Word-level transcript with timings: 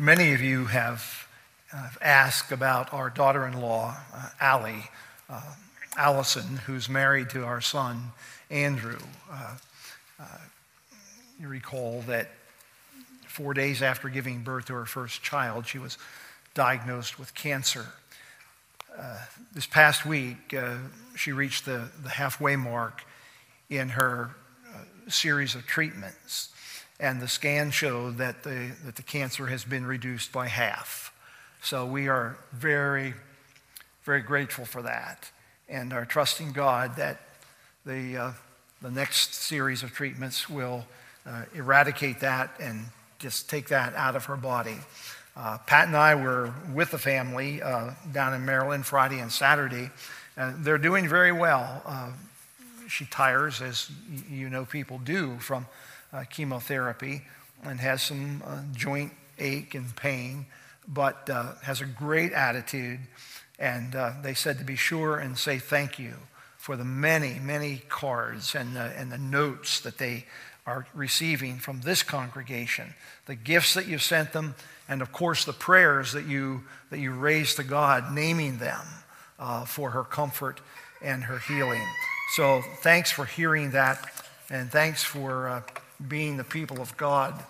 Many 0.00 0.32
of 0.32 0.40
you 0.40 0.66
have 0.66 1.26
uh, 1.74 1.88
asked 2.00 2.52
about 2.52 2.94
our 2.94 3.10
daughter 3.10 3.44
in 3.48 3.60
law, 3.60 3.96
uh, 4.14 4.28
Allie, 4.40 4.84
uh, 5.28 5.42
Allison, 5.96 6.58
who's 6.66 6.88
married 6.88 7.30
to 7.30 7.44
our 7.44 7.60
son, 7.60 8.12
Andrew. 8.48 9.00
Uh, 9.28 9.56
uh, 10.20 10.24
you 11.40 11.48
recall 11.48 12.04
that 12.06 12.30
four 13.26 13.54
days 13.54 13.82
after 13.82 14.08
giving 14.08 14.42
birth 14.42 14.66
to 14.66 14.74
her 14.74 14.86
first 14.86 15.20
child, 15.24 15.66
she 15.66 15.80
was 15.80 15.98
diagnosed 16.54 17.18
with 17.18 17.34
cancer. 17.34 17.86
Uh, 18.96 19.18
this 19.52 19.66
past 19.66 20.06
week, 20.06 20.54
she 21.16 21.32
reached 21.32 21.64
the, 21.64 21.88
the 22.04 22.10
halfway 22.10 22.54
mark 22.54 23.02
in 23.68 23.88
her 23.88 24.30
series 25.08 25.56
of 25.56 25.66
treatments 25.66 26.50
and 27.00 27.20
the 27.20 27.28
scan 27.28 27.70
showed 27.70 28.18
that 28.18 28.42
the, 28.42 28.72
that 28.84 28.96
the 28.96 29.02
cancer 29.02 29.46
has 29.46 29.64
been 29.64 29.86
reduced 29.86 30.32
by 30.32 30.48
half. 30.48 31.12
So 31.62 31.86
we 31.86 32.08
are 32.08 32.36
very, 32.52 33.14
very 34.04 34.20
grateful 34.20 34.64
for 34.64 34.82
that 34.82 35.30
and 35.68 35.92
are 35.92 36.04
trusting 36.04 36.52
God 36.52 36.96
that 36.96 37.20
the, 37.84 38.16
uh, 38.16 38.32
the 38.82 38.90
next 38.90 39.34
series 39.34 39.82
of 39.82 39.92
treatments 39.92 40.48
will 40.48 40.86
uh, 41.26 41.44
eradicate 41.54 42.20
that 42.20 42.50
and 42.60 42.86
just 43.18 43.50
take 43.50 43.68
that 43.68 43.94
out 43.94 44.16
of 44.16 44.24
her 44.26 44.36
body. 44.36 44.76
Uh, 45.36 45.58
Pat 45.66 45.86
and 45.86 45.96
I 45.96 46.14
were 46.14 46.52
with 46.72 46.90
the 46.90 46.98
family 46.98 47.62
uh, 47.62 47.90
down 48.12 48.34
in 48.34 48.44
Maryland 48.44 48.86
Friday 48.86 49.20
and 49.20 49.30
Saturday. 49.30 49.90
and 50.36 50.64
they're 50.64 50.78
doing 50.78 51.08
very 51.08 51.32
well. 51.32 51.82
She 52.88 53.04
tires, 53.04 53.60
as 53.60 53.90
you 54.30 54.48
know 54.48 54.64
people 54.64 54.98
do, 54.98 55.38
from 55.38 55.66
uh, 56.12 56.24
chemotherapy 56.24 57.22
and 57.62 57.78
has 57.80 58.02
some 58.02 58.42
uh, 58.46 58.62
joint 58.74 59.12
ache 59.38 59.74
and 59.74 59.94
pain, 59.96 60.46
but 60.86 61.28
uh, 61.28 61.54
has 61.62 61.80
a 61.80 61.84
great 61.84 62.32
attitude. 62.32 63.00
And 63.58 63.94
uh, 63.94 64.12
they 64.22 64.34
said 64.34 64.58
to 64.58 64.64
be 64.64 64.76
sure 64.76 65.18
and 65.18 65.36
say 65.36 65.58
thank 65.58 65.98
you 65.98 66.14
for 66.56 66.76
the 66.76 66.84
many, 66.84 67.38
many 67.40 67.82
cards 67.88 68.54
and, 68.54 68.76
and 68.76 69.10
the 69.10 69.18
notes 69.18 69.80
that 69.80 69.98
they 69.98 70.26
are 70.66 70.86
receiving 70.94 71.58
from 71.58 71.80
this 71.80 72.02
congregation, 72.02 72.94
the 73.26 73.34
gifts 73.34 73.74
that 73.74 73.86
you 73.86 73.98
sent 73.98 74.32
them, 74.32 74.54
and 74.88 75.00
of 75.00 75.12
course 75.12 75.44
the 75.44 75.52
prayers 75.52 76.12
that 76.12 76.26
you, 76.26 76.62
that 76.90 76.98
you 76.98 77.10
raised 77.10 77.56
to 77.56 77.64
God, 77.64 78.12
naming 78.12 78.58
them 78.58 78.84
uh, 79.38 79.64
for 79.64 79.90
her 79.90 80.04
comfort 80.04 80.60
and 81.00 81.24
her 81.24 81.38
healing. 81.38 81.86
So 82.34 82.62
thanks 82.82 83.10
for 83.10 83.24
hearing 83.24 83.70
that, 83.70 84.06
and 84.50 84.70
thanks 84.70 85.02
for 85.02 85.48
uh, 85.48 85.62
being 86.08 86.36
the 86.36 86.44
people 86.44 86.80
of 86.80 86.94
God 86.98 87.42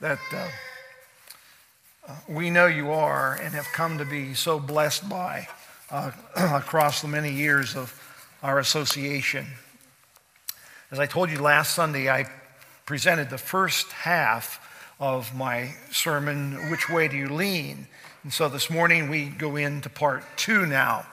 that 0.00 0.18
uh, 0.32 0.48
uh, 2.06 2.14
we 2.28 2.50
know 2.50 2.66
you 2.66 2.90
are 2.90 3.38
and 3.42 3.54
have 3.54 3.66
come 3.72 3.96
to 3.96 4.04
be 4.04 4.34
so 4.34 4.58
blessed 4.58 5.08
by 5.08 5.48
uh, 5.90 6.10
across 6.36 7.00
the 7.00 7.08
many 7.08 7.32
years 7.32 7.74
of 7.74 7.98
our 8.42 8.58
association. 8.58 9.46
As 10.90 10.98
I 10.98 11.06
told 11.06 11.30
you 11.30 11.40
last 11.40 11.74
Sunday, 11.74 12.10
I 12.10 12.26
presented 12.84 13.30
the 13.30 13.38
first 13.38 13.90
half 13.90 14.60
of 15.00 15.34
my 15.34 15.70
sermon, 15.92 16.70
Which 16.70 16.90
Way 16.90 17.08
Do 17.08 17.16
You 17.16 17.28
Lean? 17.30 17.86
And 18.22 18.32
so 18.32 18.50
this 18.50 18.68
morning 18.68 19.08
we 19.08 19.26
go 19.30 19.56
into 19.56 19.88
part 19.88 20.24
two 20.36 20.66
now. 20.66 21.06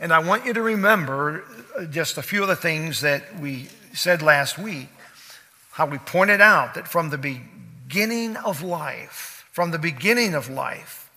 And 0.00 0.14
I 0.14 0.18
want 0.20 0.46
you 0.46 0.54
to 0.54 0.62
remember 0.62 1.44
uh, 1.78 1.84
just 1.84 2.16
a 2.16 2.22
few 2.22 2.40
of 2.40 2.48
the 2.48 2.56
things 2.56 3.02
that 3.02 3.38
we 3.38 3.68
said 3.92 4.22
last 4.22 4.58
week 4.58 4.88
how 5.72 5.84
we 5.84 5.98
pointed 5.98 6.40
out 6.40 6.74
that 6.74 6.88
from 6.88 7.10
the 7.10 7.18
beginning 7.18 8.36
of 8.38 8.62
life, 8.62 9.46
from 9.52 9.70
the 9.70 9.78
beginning 9.78 10.34
of 10.34 10.48
life, 10.48 11.10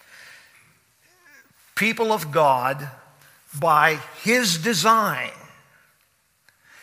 people 1.75 2.11
of 2.11 2.31
God, 2.31 2.89
by 3.57 3.99
His 4.21 4.57
design, 4.57 5.31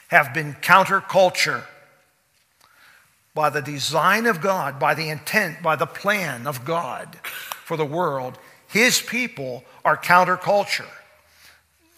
have 0.09 0.33
been 0.33 0.55
counterculture. 0.55 1.65
By 3.35 3.51
the 3.51 3.63
design 3.63 4.27
of 4.27 4.41
God, 4.41 4.81
by 4.81 4.95
the 4.95 5.09
intent, 5.11 5.63
by 5.63 5.77
the 5.77 5.87
plan 5.87 6.47
of 6.47 6.65
God 6.65 7.15
for 7.65 7.77
the 7.77 7.85
world, 7.85 8.39
His 8.69 9.01
people 9.01 9.65
are 9.85 9.97
counterculture. 9.97 10.89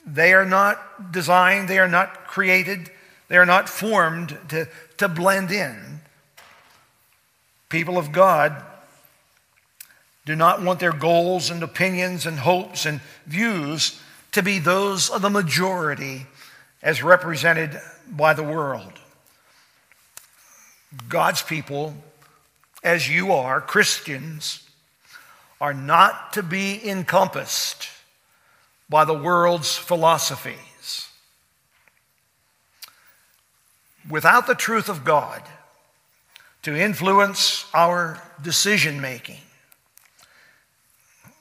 They 0.04 0.32
are 0.32 0.44
not 0.44 1.12
designed, 1.12 1.68
they 1.68 1.78
are 1.78 1.88
not 1.88 2.26
created, 2.26 2.90
they 3.28 3.36
are 3.36 3.46
not 3.46 3.68
formed 3.68 4.36
to 4.48 4.68
to 4.98 5.08
blend 5.08 5.50
in. 5.50 6.00
People 7.68 7.98
of 7.98 8.12
God 8.12 8.62
do 10.24 10.36
not 10.36 10.62
want 10.62 10.78
their 10.78 10.92
goals 10.92 11.50
and 11.50 11.60
opinions 11.62 12.24
and 12.24 12.38
hopes 12.38 12.86
and 12.86 13.00
views 13.26 14.00
to 14.30 14.42
be 14.42 14.60
those 14.60 15.10
of 15.10 15.22
the 15.22 15.30
majority 15.30 16.26
as 16.82 17.02
represented 17.02 17.80
by 18.08 18.32
the 18.32 18.44
world. 18.44 18.92
God's 21.08 21.42
people, 21.42 21.94
as 22.84 23.08
you 23.08 23.32
are, 23.32 23.60
Christians, 23.60 24.62
are 25.60 25.74
not 25.74 26.32
to 26.34 26.42
be 26.44 26.88
encompassed 26.88 27.88
by 28.92 29.06
the 29.06 29.14
world's 29.14 29.74
philosophies. 29.74 31.08
without 34.08 34.46
the 34.46 34.54
truth 34.54 34.88
of 34.88 35.04
God 35.04 35.42
to 36.62 36.76
influence 36.76 37.66
our 37.74 38.22
decision 38.42 39.00
making, 39.00 39.40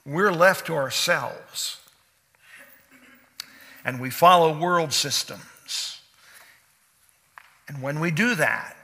we're 0.06 0.32
left 0.32 0.68
to 0.68 0.76
ourselves. 0.76 1.78
And 3.84 4.00
we 4.00 4.10
follow 4.10 4.58
world 4.58 4.94
systems. 4.94 6.02
And 7.68 7.82
when 7.82 8.00
we 8.00 8.12
do 8.12 8.36
that, 8.36 8.78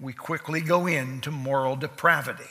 we 0.00 0.12
quickly 0.12 0.60
go 0.60 0.86
into 0.86 1.30
moral 1.30 1.76
depravity. 1.76 2.42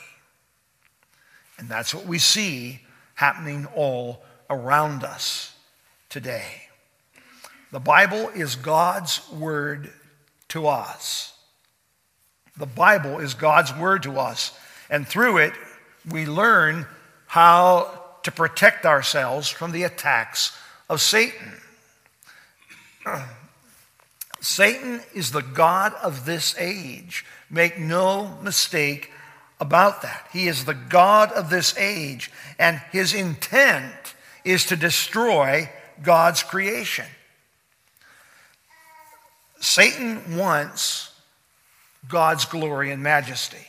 And 1.58 1.70
that's 1.70 1.94
what 1.94 2.06
we 2.06 2.20
see 2.20 2.82
happening 3.16 3.66
all 3.76 4.24
around 4.52 5.04
us 5.04 5.56
today. 6.10 6.68
The 7.72 7.80
Bible 7.80 8.30
is 8.36 8.56
God's 8.56 9.22
word 9.32 9.92
to 10.50 10.68
us. 10.68 11.34
The 12.58 12.66
Bible 12.66 13.20
is 13.20 13.34
God's 13.34 13.74
word 13.74 14.04
to 14.04 14.20
us, 14.20 14.52
and 14.90 15.08
through 15.08 15.38
it, 15.38 15.54
we 16.10 16.26
learn 16.26 16.86
how 17.28 18.02
to 18.24 18.32
protect 18.32 18.86
ourselves 18.86 19.48
from 19.48 19.72
the 19.72 19.84
attacks 19.84 20.56
of 20.90 21.00
Satan. 21.00 21.54
Satan 24.42 25.02
is 25.16 25.32
the 25.32 25.42
God 25.42 25.94
of 26.04 26.26
this 26.26 26.56
age. 26.58 27.26
Make 27.50 27.80
no 27.80 28.38
mistake 28.42 29.12
about 29.62 30.02
that. 30.02 30.28
He 30.34 30.48
is 30.48 30.66
the 30.66 30.74
God 30.74 31.32
of 31.32 31.50
this 31.50 31.78
age, 31.78 32.32
and 32.60 32.82
his 32.92 33.14
intent 33.14 33.94
is 34.44 34.66
to 34.68 34.76
destroy 34.76 35.70
God's 36.02 36.44
creation. 36.44 37.06
Satan 39.60 40.38
wants 40.38 41.12
God's 42.08 42.46
glory 42.46 42.92
and 42.92 43.04
majesty. 43.04 43.68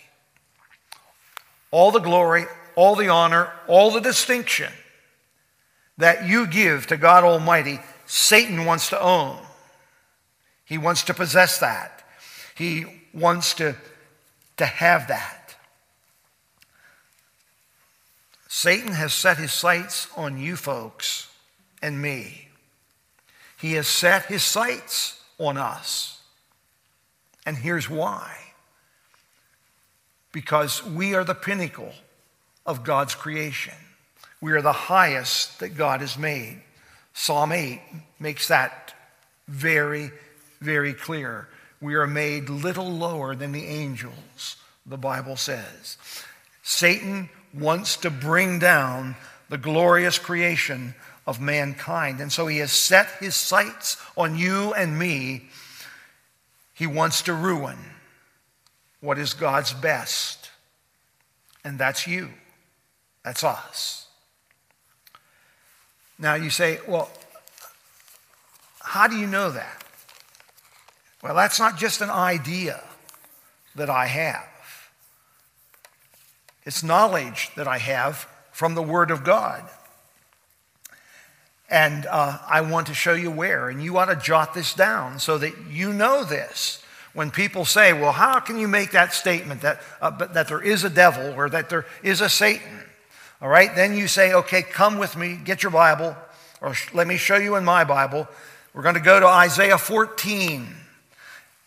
All 1.71 1.91
the 1.91 2.01
glory, 2.01 2.47
all 2.75 2.97
the 2.97 3.09
honor, 3.09 3.51
all 3.67 3.91
the 3.91 4.01
distinction 4.01 4.73
that 5.99 6.27
you 6.27 6.47
give 6.47 6.87
to 6.89 6.97
God 6.97 7.25
Almighty, 7.25 7.81
Satan 8.07 8.65
wants 8.65 8.89
to 8.91 9.01
own. 9.01 9.39
He 10.65 10.79
wants 10.79 11.05
to 11.05 11.15
possess 11.15 11.59
that. 11.59 12.03
He 12.55 12.87
wants 13.13 13.55
to, 13.55 13.77
to 14.57 14.67
have 14.67 15.09
that. 15.09 15.42
Satan 18.55 18.93
has 18.93 19.15
set 19.15 19.39
his 19.39 19.51
sights 19.51 20.09
on 20.15 20.37
you 20.37 20.57
folks 20.57 21.27
and 21.81 22.03
me. 22.03 22.49
He 23.59 23.73
has 23.73 23.89
set 23.89 24.27
his 24.27 24.43
sights 24.43 25.19
on 25.39 25.57
us. 25.57 26.21
And 27.47 27.57
here's 27.57 27.89
why 27.89 28.37
because 30.33 30.85
we 30.85 31.15
are 31.15 31.25
the 31.25 31.35
pinnacle 31.35 31.95
of 32.67 32.85
God's 32.85 33.15
creation, 33.15 33.73
we 34.43 34.53
are 34.53 34.63
the 34.63 34.71
highest 34.71 35.61
that 35.61 35.71
God 35.71 36.03
has 36.03 36.19
made. 36.19 36.61
Psalm 37.15 37.53
8 37.53 37.81
makes 38.21 38.49
that 38.49 38.93
very, 39.49 40.11
very 40.61 40.93
clear. 40.93 41.49
We 41.81 41.95
are 41.95 42.07
made 42.07 42.51
little 42.51 42.91
lower 42.91 43.35
than 43.35 43.53
the 43.53 43.65
angels, 43.65 44.57
the 44.85 44.99
Bible 44.99 45.37
says. 45.37 45.97
Satan 46.63 47.31
wants 47.55 47.97
to 47.99 48.11
bring 48.11 48.59
down 48.59 49.17
the 49.49 49.59
glorious 49.59 50.19
creation 50.19 50.95
of 51.27 51.41
mankind. 51.41 52.21
And 52.21 52.33
so 52.33 52.47
he 52.47 52.59
has 52.59 52.73
set 52.73 53.09
his 53.21 53.35
sights 53.35 53.97
on 54.17 54.37
you 54.37 54.73
and 54.75 54.99
me. 54.99 55.45
He 56.75 56.87
wants 56.87 57.23
to 57.23 57.35
ruin 57.35 57.79
what 59.01 59.19
is 59.19 59.35
God's 59.35 59.73
best, 59.75 60.51
and 61.65 61.79
that's 61.79 62.07
you. 62.07 62.31
That's 63.25 63.45
us. 63.45 64.07
Now 66.19 66.35
you 66.35 66.51
say, 66.51 66.79
well, 66.87 67.11
how 68.81 69.07
do 69.09 69.17
you 69.17 69.27
know 69.27 69.51
that? 69.51 69.85
Well, 71.23 71.35
that's 71.35 71.59
not 71.59 71.77
just 71.77 72.01
an 72.01 72.11
idea 72.11 72.83
that 73.75 73.91
I 73.91 74.07
have. 74.07 74.49
It's 76.65 76.83
knowledge 76.83 77.51
that 77.57 77.67
I 77.67 77.79
have 77.79 78.29
from 78.53 78.75
the 78.75 78.83
Word 78.83 79.11
of 79.11 79.25
God. 79.25 79.69
And 81.69 82.05
uh, 82.07 82.39
I 82.47 82.61
want 82.61 82.89
to 82.89 82.95
show 82.95 83.15
you 83.15 83.31
where. 83.31 83.69
And 83.69 83.83
you 83.83 83.97
ought 83.97 84.07
to 84.07 84.17
jot 84.17 84.53
this 84.53 84.75
down 84.75 85.19
so 85.19 85.39
that 85.39 85.55
you 85.71 85.93
know 85.93 86.23
this. 86.23 86.83
When 87.15 87.31
people 87.31 87.65
say, 87.65 87.93
well, 87.93 88.13
how 88.13 88.41
can 88.41 88.59
you 88.59 88.69
make 88.69 88.93
that 88.93 89.13
statement 89.13 89.63
that, 89.63 89.83
uh, 90.01 90.11
that 90.11 90.49
there 90.49 90.63
is 90.63 90.85
a 90.85 90.91
devil 90.91 91.35
or 91.35 91.49
that 91.51 91.69
there 91.69 91.87
is 92.03 92.21
a 92.21 92.29
Satan? 92.29 92.79
All 93.41 93.49
right, 93.49 93.75
then 93.75 93.97
you 93.97 94.07
say, 94.07 94.33
okay, 94.35 94.63
come 94.63 94.99
with 94.99 95.17
me, 95.17 95.39
get 95.43 95.63
your 95.63 95.73
Bible, 95.73 96.17
or 96.61 96.75
sh- 96.75 96.95
let 96.95 97.07
me 97.07 97.17
show 97.17 97.37
you 97.37 97.57
in 97.57 97.65
my 97.65 97.85
Bible. 97.85 98.29
We're 98.73 98.83
going 98.83 98.95
to 98.95 99.01
go 99.01 99.19
to 99.19 99.27
Isaiah 99.27 99.77
14, 99.77 100.67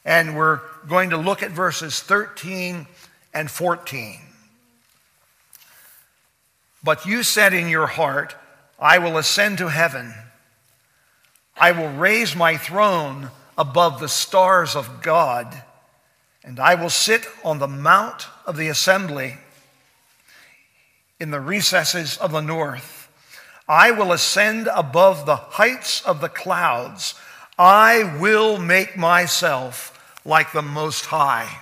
and 0.05 0.35
we're 0.35 0.61
going 0.87 1.11
to 1.11 1.17
look 1.17 1.43
at 1.43 1.51
verses 1.51 1.99
13 2.01 2.87
and 3.33 3.51
14. 3.51 4.19
But 6.85 7.07
you 7.07 7.23
said 7.23 7.51
in 7.51 7.67
your 7.67 7.87
heart, 7.87 8.35
I 8.77 8.99
will 8.99 9.17
ascend 9.17 9.57
to 9.57 9.69
heaven. 9.69 10.13
I 11.57 11.71
will 11.71 11.89
raise 11.89 12.35
my 12.35 12.57
throne 12.57 13.31
above 13.57 13.99
the 13.99 14.07
stars 14.07 14.75
of 14.75 15.01
God, 15.01 15.63
and 16.43 16.59
I 16.59 16.75
will 16.75 16.91
sit 16.91 17.25
on 17.43 17.57
the 17.57 17.67
mount 17.67 18.27
of 18.45 18.55
the 18.55 18.67
assembly 18.67 19.37
in 21.19 21.31
the 21.31 21.39
recesses 21.41 22.17
of 22.19 22.31
the 22.31 22.41
north. 22.41 23.09
I 23.67 23.89
will 23.89 24.11
ascend 24.11 24.69
above 24.71 25.25
the 25.25 25.37
heights 25.37 26.05
of 26.05 26.21
the 26.21 26.29
clouds. 26.29 27.15
I 27.57 28.15
will 28.19 28.59
make 28.59 28.95
myself 28.95 29.91
like 30.23 30.51
the 30.51 30.61
Most 30.61 31.07
High. 31.07 31.61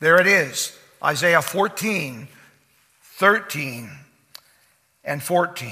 There 0.00 0.20
it 0.20 0.26
is 0.26 0.76
Isaiah 1.04 1.40
14, 1.40 2.26
13, 3.00 3.90
and 5.04 5.22
14. 5.22 5.70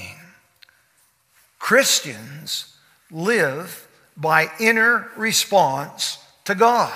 Christians 1.59 2.75
live 3.11 3.87
by 4.15 4.49
inner 4.59 5.09
response 5.15 6.19
to 6.45 6.55
God. 6.55 6.93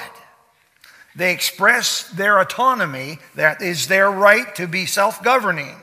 They 1.16 1.31
express 1.31 2.04
their 2.10 2.39
autonomy, 2.39 3.18
that 3.36 3.62
is 3.62 3.88
their 3.88 4.12
right 4.12 4.54
to 4.56 4.68
be 4.68 4.86
self 4.86 5.24
governing, 5.24 5.75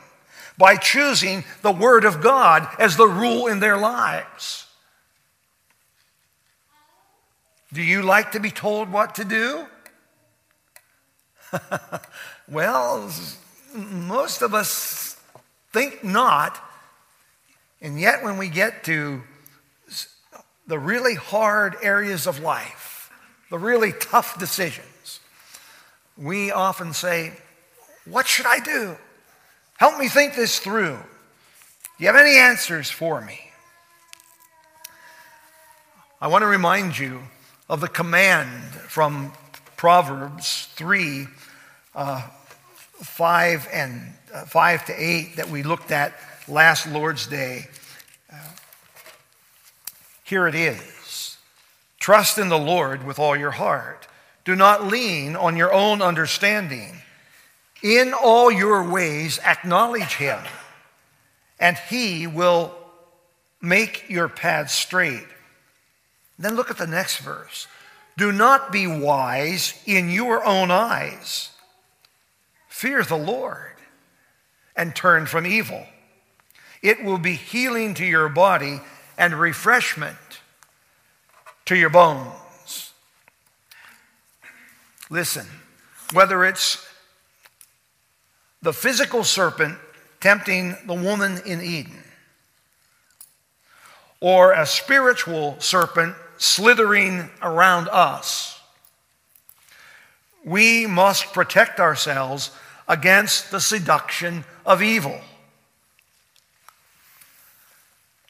by 0.57 0.77
choosing 0.77 1.45
the 1.63 1.73
Word 1.73 2.05
of 2.05 2.21
God 2.21 2.69
as 2.79 2.97
the 2.97 3.09
rule 3.09 3.49
in 3.49 3.59
their 3.59 3.77
lives. 3.77 4.67
Do 7.73 7.83
you 7.83 8.03
like 8.03 8.31
to 8.33 8.41
be 8.41 8.53
told 8.53 8.93
what 8.93 9.17
to 9.17 9.25
do? 9.25 9.67
well, 12.49 13.11
most 13.75 14.43
of 14.43 14.55
us 14.55 15.04
think 15.75 16.05
not. 16.05 16.59
And 17.83 18.01
yet, 18.01 18.23
when 18.23 18.39
we 18.39 18.49
get 18.49 18.85
to 18.85 19.23
the 20.67 20.79
really 20.79 21.17
hard 21.17 21.75
areas 21.83 22.27
of 22.27 22.41
life, 22.41 23.11
the 23.51 23.59
really 23.59 23.93
tough 23.93 24.39
decisions, 24.39 25.21
we 26.17 26.51
often 26.51 26.95
say, 26.95 27.33
What 28.07 28.27
should 28.27 28.47
I 28.47 28.61
do? 28.61 28.97
Help 29.77 29.99
me 29.99 30.09
think 30.09 30.37
this 30.37 30.61
through. 30.61 30.97
Do 30.97 32.05
you 32.05 32.07
have 32.07 32.17
any 32.17 32.37
answers 32.37 32.89
for 32.89 33.21
me? 33.21 33.41
I 36.21 36.29
want 36.29 36.43
to 36.43 36.47
remind 36.47 36.97
you 36.97 37.21
of 37.69 37.81
the 37.81 37.89
command 37.89 38.73
from 38.89 39.33
Proverbs 39.77 40.69
3 40.77 41.27
uh, 41.95 42.23
5 43.03 43.69
and 43.73 44.15
uh, 44.33 44.45
5 44.45 44.87
to 44.87 44.93
8 44.93 45.37
that 45.37 45.49
we 45.49 45.63
looked 45.63 45.91
at 45.91 46.15
last 46.49 46.87
Lord's 46.87 47.27
Day. 47.27 47.69
Uh, 48.33 48.37
here 50.25 50.47
it 50.47 50.55
is 50.55 50.95
Trust 52.05 52.37
in 52.37 52.51
the 52.51 52.59
Lord 52.59 53.03
with 53.07 53.19
all 53.19 53.35
your 53.35 53.53
heart. 53.53 54.09
Do 54.45 54.55
not 54.55 54.85
lean 54.85 55.37
on 55.37 55.57
your 55.57 55.73
own 55.73 56.03
understanding. 56.03 57.01
In 57.83 58.13
all 58.13 58.53
your 58.53 58.87
ways, 58.87 59.39
acknowledge 59.39 60.17
him, 60.17 60.39
and 61.59 61.79
he 61.89 62.27
will 62.27 62.75
make 63.63 64.05
your 64.11 64.29
paths 64.29 64.75
straight. 64.75 65.27
Then 66.39 66.57
look 66.57 66.71
at 66.71 66.77
the 66.77 66.87
next 66.87 67.21
verse. 67.21 67.69
Do 68.19 68.33
not 68.33 68.71
be 68.71 68.87
wise 68.87 69.73
in 69.87 70.11
your 70.11 70.45
own 70.45 70.71
eyes. 70.71 71.53
Fear 72.75 73.05
the 73.05 73.17
Lord 73.17 73.77
and 74.75 74.97
turn 74.97 75.27
from 75.27 75.47
evil. 75.47 75.87
It 76.83 77.05
will 77.05 77.19
be 77.19 77.35
healing 77.35 77.95
to 77.95 78.05
your 78.05 78.29
body 78.29 78.81
and 79.17 79.33
refreshment 79.39 80.17
to 81.67 81.77
your 81.77 81.89
bones. 81.89 82.93
Listen, 85.09 85.47
whether 86.13 86.45
it's 86.45 86.85
the 88.61 88.73
physical 88.73 89.23
serpent 89.23 89.79
tempting 90.21 90.77
the 90.85 90.95
woman 90.95 91.41
in 91.47 91.63
Eden, 91.63 92.03
or 94.19 94.51
a 94.51 94.67
spiritual 94.67 95.55
serpent 95.61 96.17
slithering 96.39 97.31
around 97.41 97.89
us, 97.91 98.61
we 100.45 100.89
must 100.89 101.33
protect 101.33 101.79
ourselves 101.79 102.51
against 102.89 103.51
the 103.51 103.61
seduction 103.61 104.45
of 104.67 104.83
evil. 104.83 105.21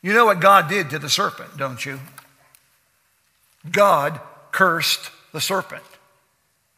You 0.03 0.13
know 0.13 0.27
what 0.27 0.41
God 0.41 0.69
did 0.69 0.91
to 0.91 0.99
the 0.99 1.09
serpent, 1.09 1.57
don't 1.57 1.85
you? 1.85 1.99
God 3.71 4.21
cursed 4.53 5.11
the 5.33 5.41
serpent. 5.41 5.83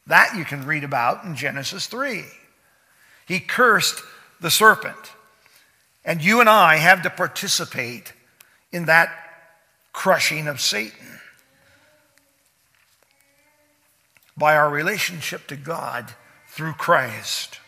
That 0.06 0.36
you 0.36 0.44
can 0.44 0.64
read 0.64 0.84
about 0.84 1.24
in 1.24 1.34
Genesis 1.34 1.86
3. 1.86 2.24
He 3.26 3.40
cursed 3.40 4.00
the 4.40 4.50
serpent. 4.50 5.12
And 6.04 6.22
you 6.22 6.40
and 6.40 6.48
I 6.48 6.76
have 6.76 7.02
to 7.02 7.10
participate 7.10 8.12
in 8.70 8.86
that 8.86 9.10
crushing 9.92 10.46
of 10.46 10.60
Satan 10.60 11.18
by 14.36 14.54
our 14.54 14.70
relationship 14.70 15.48
to 15.48 15.56
God 15.56 16.14
through 16.48 16.74
Christ. 16.74 17.58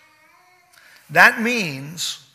That 1.10 1.40
means, 1.40 2.26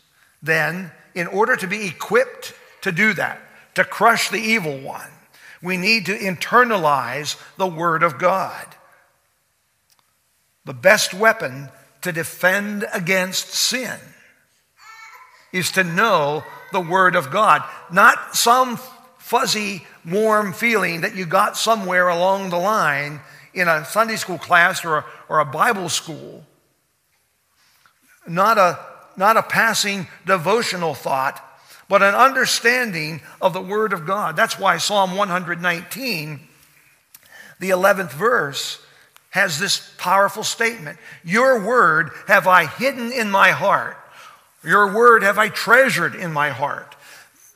then, 0.42 0.90
in 1.14 1.26
order 1.26 1.56
to 1.56 1.66
be 1.66 1.86
equipped 1.86 2.54
to 2.82 2.92
do 2.92 3.12
that, 3.14 3.40
to 3.74 3.84
crush 3.84 4.30
the 4.30 4.38
evil 4.38 4.78
one, 4.78 5.10
we 5.62 5.76
need 5.76 6.06
to 6.06 6.16
internalize 6.16 7.40
the 7.56 7.66
Word 7.66 8.02
of 8.02 8.18
God. 8.18 8.66
The 10.64 10.74
best 10.74 11.14
weapon 11.14 11.70
to 12.02 12.12
defend 12.12 12.86
against 12.92 13.48
sin 13.48 13.98
is 15.52 15.70
to 15.72 15.84
know 15.84 16.44
the 16.72 16.80
Word 16.80 17.16
of 17.16 17.30
God, 17.30 17.62
not 17.90 18.36
some 18.36 18.78
fuzzy, 19.18 19.86
warm 20.04 20.52
feeling 20.52 21.00
that 21.00 21.16
you 21.16 21.24
got 21.24 21.56
somewhere 21.56 22.08
along 22.08 22.50
the 22.50 22.58
line 22.58 23.20
in 23.54 23.68
a 23.68 23.84
Sunday 23.84 24.16
school 24.16 24.36
class 24.36 24.84
or 24.84 24.98
a, 24.98 25.04
or 25.28 25.38
a 25.38 25.44
Bible 25.44 25.88
school, 25.88 26.44
not 28.26 28.58
a, 28.58 28.78
not 29.16 29.36
a 29.36 29.42
passing 29.42 30.06
devotional 30.26 30.94
thought 30.94 31.42
but 31.88 32.02
an 32.02 32.14
understanding 32.14 33.20
of 33.40 33.52
the 33.52 33.60
Word 33.60 33.92
of 33.92 34.06
God. 34.06 34.36
That's 34.36 34.58
why 34.58 34.78
Psalm 34.78 35.16
119, 35.16 36.40
the 37.60 37.70
11th 37.70 38.12
verse, 38.12 38.80
has 39.30 39.58
this 39.58 39.92
powerful 39.98 40.44
statement 40.44 40.98
Your 41.24 41.64
Word 41.64 42.10
have 42.28 42.46
I 42.46 42.66
hidden 42.66 43.12
in 43.12 43.30
my 43.30 43.50
heart, 43.50 43.96
your 44.62 44.92
Word 44.94 45.22
have 45.22 45.38
I 45.38 45.48
treasured 45.48 46.14
in 46.14 46.32
my 46.32 46.50
heart, 46.50 46.96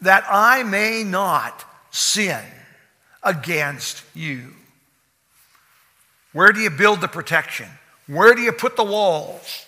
that 0.00 0.24
I 0.28 0.62
may 0.62 1.04
not 1.04 1.64
sin 1.90 2.42
against 3.22 4.02
you. 4.14 4.54
Where 6.32 6.52
do 6.52 6.60
you 6.60 6.70
build 6.70 7.00
the 7.00 7.08
protection? 7.08 7.68
Where 8.06 8.34
do 8.34 8.42
you 8.42 8.52
put 8.52 8.76
the 8.76 8.84
walls? 8.84 9.66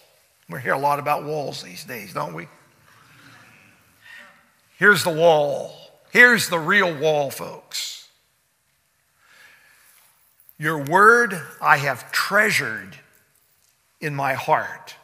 We 0.51 0.61
hear 0.61 0.75
a 0.75 0.79
lot 0.79 0.99
about 0.99 1.25
walls 1.25 1.63
these 1.63 1.85
days, 1.85 2.13
don't 2.13 2.35
we? 2.35 2.49
Here's 4.79 5.05
the 5.05 5.11
wall. 5.13 5.77
Here's 6.11 6.49
the 6.49 6.59
real 6.59 6.93
wall, 6.99 7.31
folks. 7.31 8.09
Your 10.59 10.85
word 10.85 11.41
I 11.61 11.77
have 11.77 12.11
treasured 12.11 12.97
in 14.01 14.15
my 14.15 14.35
heart. 14.35 14.97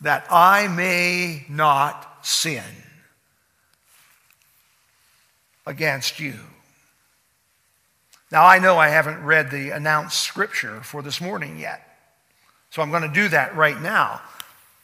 that 0.00 0.26
I 0.30 0.68
may 0.68 1.46
not 1.48 2.26
sin 2.26 2.62
against 5.64 6.20
you. 6.20 6.34
Now, 8.30 8.44
I 8.44 8.58
know 8.58 8.76
I 8.76 8.88
haven't 8.88 9.22
read 9.24 9.50
the 9.50 9.70
announced 9.70 10.20
scripture 10.20 10.80
for 10.82 11.00
this 11.00 11.20
morning 11.20 11.58
yet, 11.58 11.85
so 12.76 12.82
I'm 12.82 12.90
going 12.90 13.04
to 13.04 13.08
do 13.08 13.26
that 13.30 13.56
right 13.56 13.80
now. 13.80 14.20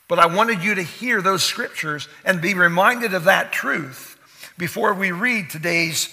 But 0.08 0.18
I 0.18 0.24
wanted 0.24 0.64
you 0.64 0.76
to 0.76 0.82
hear 0.82 1.20
those 1.20 1.44
scriptures 1.44 2.08
and 2.24 2.40
be 2.40 2.54
reminded 2.54 3.12
of 3.12 3.24
that 3.24 3.52
truth 3.52 4.16
before 4.56 4.94
we 4.94 5.12
read 5.12 5.50
today's 5.50 6.08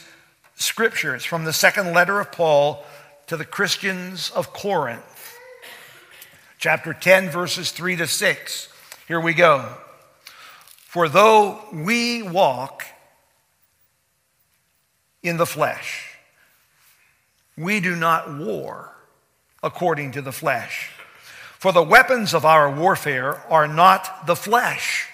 scriptures 0.57 1.23
from 1.23 1.45
the 1.45 1.53
second 1.53 1.93
letter 1.93 2.19
of 2.19 2.33
Paul 2.33 2.83
to 3.27 3.37
the 3.37 3.45
Christians 3.45 4.29
of 4.31 4.51
Corinth, 4.51 5.37
chapter 6.57 6.93
10, 6.93 7.29
verses 7.29 7.71
3 7.71 7.95
to 7.95 8.07
6. 8.07 8.67
Here 9.07 9.21
we 9.21 9.33
go. 9.33 9.73
For 10.79 11.07
though 11.07 11.61
we 11.71 12.23
walk 12.23 12.83
in 15.23 15.37
the 15.37 15.45
flesh, 15.45 16.17
we 17.57 17.79
do 17.79 17.95
not 17.95 18.37
war 18.37 18.93
according 19.63 20.11
to 20.11 20.21
the 20.21 20.33
flesh. 20.33 20.91
For 21.59 21.73
the 21.73 21.83
weapons 21.83 22.33
of 22.33 22.45
our 22.45 22.71
warfare 22.71 23.35
are 23.51 23.67
not 23.67 24.25
the 24.25 24.35
flesh. 24.37 25.09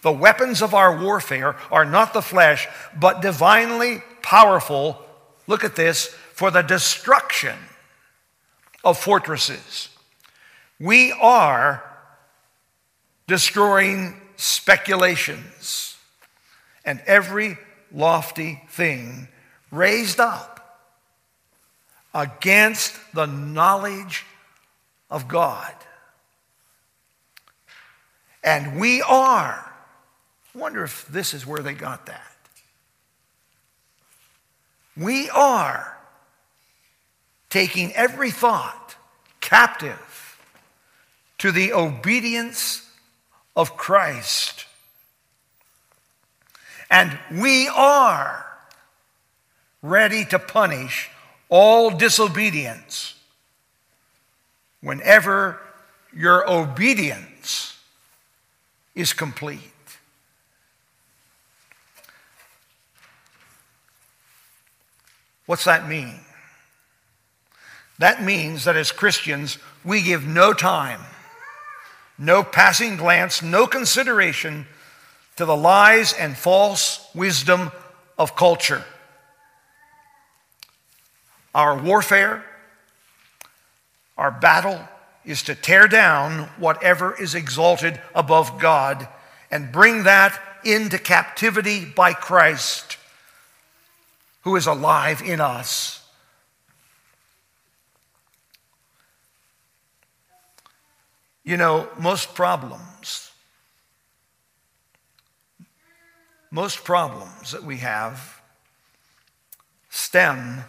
The 0.00 0.10
weapons 0.10 0.62
of 0.62 0.72
our 0.72 0.98
warfare 0.98 1.54
are 1.70 1.84
not 1.84 2.14
the 2.14 2.22
flesh, 2.22 2.66
but 2.98 3.20
divinely 3.20 4.02
powerful. 4.22 4.98
Look 5.46 5.64
at 5.64 5.76
this 5.76 6.06
for 6.32 6.50
the 6.50 6.62
destruction 6.62 7.56
of 8.82 8.98
fortresses. 8.98 9.90
We 10.80 11.12
are 11.12 11.84
destroying 13.26 14.18
speculations 14.36 15.98
and 16.86 17.02
every 17.06 17.58
lofty 17.92 18.62
thing 18.70 19.28
raised 19.70 20.20
up 20.20 20.88
against 22.14 22.94
the 23.12 23.26
knowledge 23.26 24.24
of 25.10 25.28
God. 25.28 25.74
And 28.42 28.78
we 28.78 29.02
are. 29.02 29.72
Wonder 30.54 30.84
if 30.84 31.06
this 31.08 31.34
is 31.34 31.46
where 31.46 31.62
they 31.62 31.74
got 31.74 32.06
that. 32.06 32.22
We 34.96 35.28
are 35.30 35.98
taking 37.50 37.92
every 37.94 38.30
thought 38.30 38.96
captive 39.40 40.38
to 41.38 41.52
the 41.52 41.72
obedience 41.72 42.88
of 43.54 43.76
Christ. 43.76 44.64
And 46.90 47.18
we 47.32 47.68
are 47.68 48.46
ready 49.82 50.24
to 50.26 50.38
punish 50.38 51.10
all 51.48 51.90
disobedience 51.90 53.15
whenever 54.80 55.60
your 56.14 56.48
obedience 56.50 57.78
is 58.94 59.12
complete. 59.12 59.60
What's 65.46 65.64
that 65.64 65.88
mean? 65.88 66.20
That 67.98 68.22
means 68.22 68.64
that 68.64 68.76
as 68.76 68.92
Christians, 68.92 69.58
we 69.84 70.02
give 70.02 70.26
no 70.26 70.52
time, 70.52 71.00
no 72.18 72.42
passing 72.42 72.96
glance, 72.96 73.42
no 73.42 73.66
consideration 73.66 74.66
to 75.36 75.44
the 75.44 75.56
lies 75.56 76.12
and 76.12 76.36
false 76.36 77.08
wisdom 77.14 77.70
of 78.18 78.34
culture. 78.36 78.84
Our 81.54 81.78
warfare, 81.78 82.44
our 84.16 84.30
battle 84.30 84.80
is 85.24 85.42
to 85.42 85.54
tear 85.54 85.88
down 85.88 86.48
whatever 86.58 87.20
is 87.20 87.34
exalted 87.34 88.00
above 88.14 88.58
God 88.58 89.08
and 89.50 89.72
bring 89.72 90.04
that 90.04 90.40
into 90.64 90.98
captivity 90.98 91.84
by 91.84 92.12
Christ, 92.12 92.96
who 94.42 94.56
is 94.56 94.66
alive 94.66 95.22
in 95.22 95.40
us. 95.40 96.02
You 101.44 101.56
know, 101.56 101.88
most 101.98 102.34
problems, 102.34 103.30
most 106.50 106.82
problems 106.82 107.52
that 107.52 107.62
we 107.62 107.76
have 107.78 108.40
stem 109.90 110.64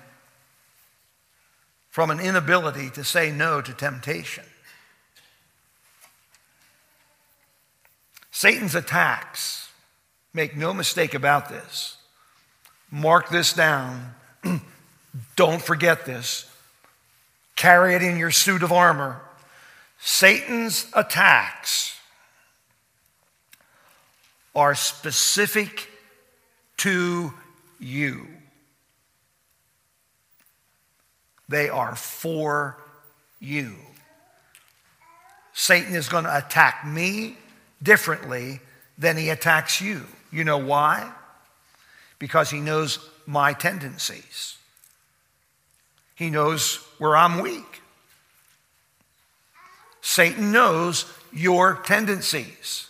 from 1.97 2.11
an 2.11 2.19
inability 2.19 2.91
to 2.91 3.03
say 3.03 3.31
no 3.31 3.59
to 3.59 3.73
temptation. 3.73 4.43
Satan's 8.29 8.75
attacks, 8.75 9.71
make 10.31 10.55
no 10.55 10.75
mistake 10.75 11.15
about 11.15 11.49
this. 11.49 11.97
Mark 12.91 13.29
this 13.29 13.51
down. 13.51 14.13
Don't 15.35 15.59
forget 15.59 16.05
this. 16.05 16.47
Carry 17.55 17.95
it 17.95 18.03
in 18.03 18.19
your 18.19 18.29
suit 18.29 18.61
of 18.61 18.71
armor. 18.71 19.19
Satan's 19.97 20.85
attacks 20.93 21.99
are 24.55 24.75
specific 24.75 25.89
to 26.77 27.33
you. 27.79 28.27
They 31.49 31.69
are 31.69 31.95
for 31.95 32.77
you. 33.39 33.75
Satan 35.53 35.95
is 35.95 36.09
going 36.09 36.25
to 36.25 36.37
attack 36.37 36.85
me 36.85 37.37
differently 37.81 38.59
than 38.97 39.17
he 39.17 39.29
attacks 39.29 39.81
you. 39.81 40.03
You 40.31 40.43
know 40.43 40.57
why? 40.57 41.11
Because 42.19 42.49
he 42.49 42.59
knows 42.59 42.99
my 43.25 43.53
tendencies. 43.53 44.57
He 46.15 46.29
knows 46.29 46.77
where 46.97 47.15
I'm 47.15 47.41
weak. 47.41 47.81
Satan 50.01 50.51
knows 50.51 51.05
your 51.31 51.75
tendencies. 51.75 52.87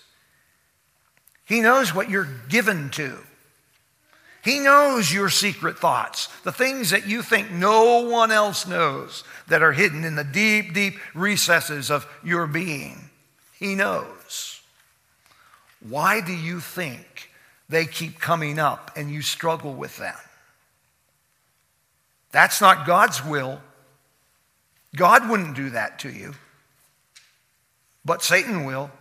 He 1.45 1.61
knows 1.61 1.93
what 1.93 2.09
you're 2.09 2.29
given 2.49 2.89
to. 2.91 3.17
He 4.47 4.59
knows 4.59 5.11
your 5.11 5.27
secret 5.27 5.77
thoughts, 5.77 6.27
the 6.43 6.53
things 6.53 6.91
that 6.91 7.05
you 7.05 7.21
think 7.21 7.51
no 7.51 8.03
one 8.03 8.31
else 8.31 8.65
knows 8.65 9.25
that 9.49 9.61
are 9.61 9.73
hidden 9.73 10.05
in 10.05 10.15
the 10.15 10.23
deep, 10.23 10.73
deep 10.73 10.93
recesses 11.13 11.91
of 11.91 12.07
your 12.23 12.47
being. 12.47 13.09
He 13.59 13.75
knows. 13.75 14.61
Why 15.81 16.21
do 16.21 16.31
you 16.31 16.61
think 16.61 17.29
they 17.67 17.85
keep 17.85 18.21
coming 18.21 18.57
up 18.57 18.89
and 18.95 19.11
you 19.11 19.21
struggle 19.21 19.73
with 19.73 19.97
them? 19.97 20.15
That's 22.31 22.61
not 22.61 22.87
God's 22.87 23.25
will. 23.25 23.59
God 24.95 25.29
wouldn't 25.29 25.57
do 25.57 25.71
that 25.71 25.99
to 25.99 26.09
you, 26.09 26.35
but 28.05 28.23
Satan 28.23 28.63
will. 28.63 28.91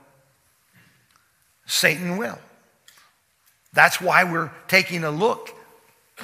Satan 1.66 2.16
will. 2.16 2.40
That's 3.76 4.00
why 4.00 4.24
we're 4.24 4.50
taking 4.68 5.04
a 5.04 5.10
look 5.10 5.54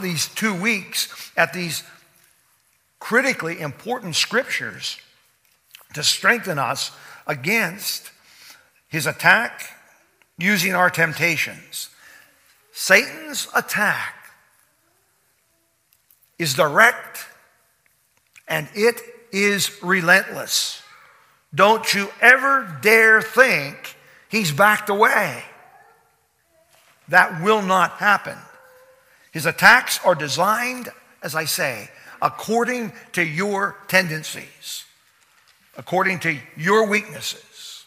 these 0.01 0.27
two 0.27 0.55
weeks 0.55 1.31
at 1.37 1.53
these 1.53 1.85
critically 2.99 3.61
important 3.61 4.17
scriptures 4.17 4.97
to 5.93 6.03
strengthen 6.03 6.59
us 6.59 6.93
against 7.27 8.11
his 8.89 9.07
attack 9.07 9.69
using 10.39 10.75
our 10.75 10.89
temptations. 10.89 11.91
Satan's 12.73 13.49
attack 13.55 14.15
is 16.39 16.55
direct 16.55 17.27
and 18.49 18.67
it 18.75 18.99
is 19.31 19.83
relentless. 19.83 20.83
Don't 21.55 21.93
you 21.93 22.09
ever 22.23 22.79
dare 22.81 23.21
think 23.21 23.95
he's 24.31 24.53
backed 24.53 24.89
away. 24.89 25.45
That 27.13 27.43
will 27.43 27.61
not 27.61 27.93
happen. 27.93 28.39
His 29.33 29.45
attacks 29.45 30.01
are 30.03 30.15
designed, 30.15 30.89
as 31.23 31.35
I 31.35 31.45
say, 31.45 31.91
according 32.23 32.91
to 33.13 33.23
your 33.23 33.77
tendencies, 33.87 34.87
according 35.77 36.21
to 36.21 36.39
your 36.57 36.87
weaknesses, 36.87 37.85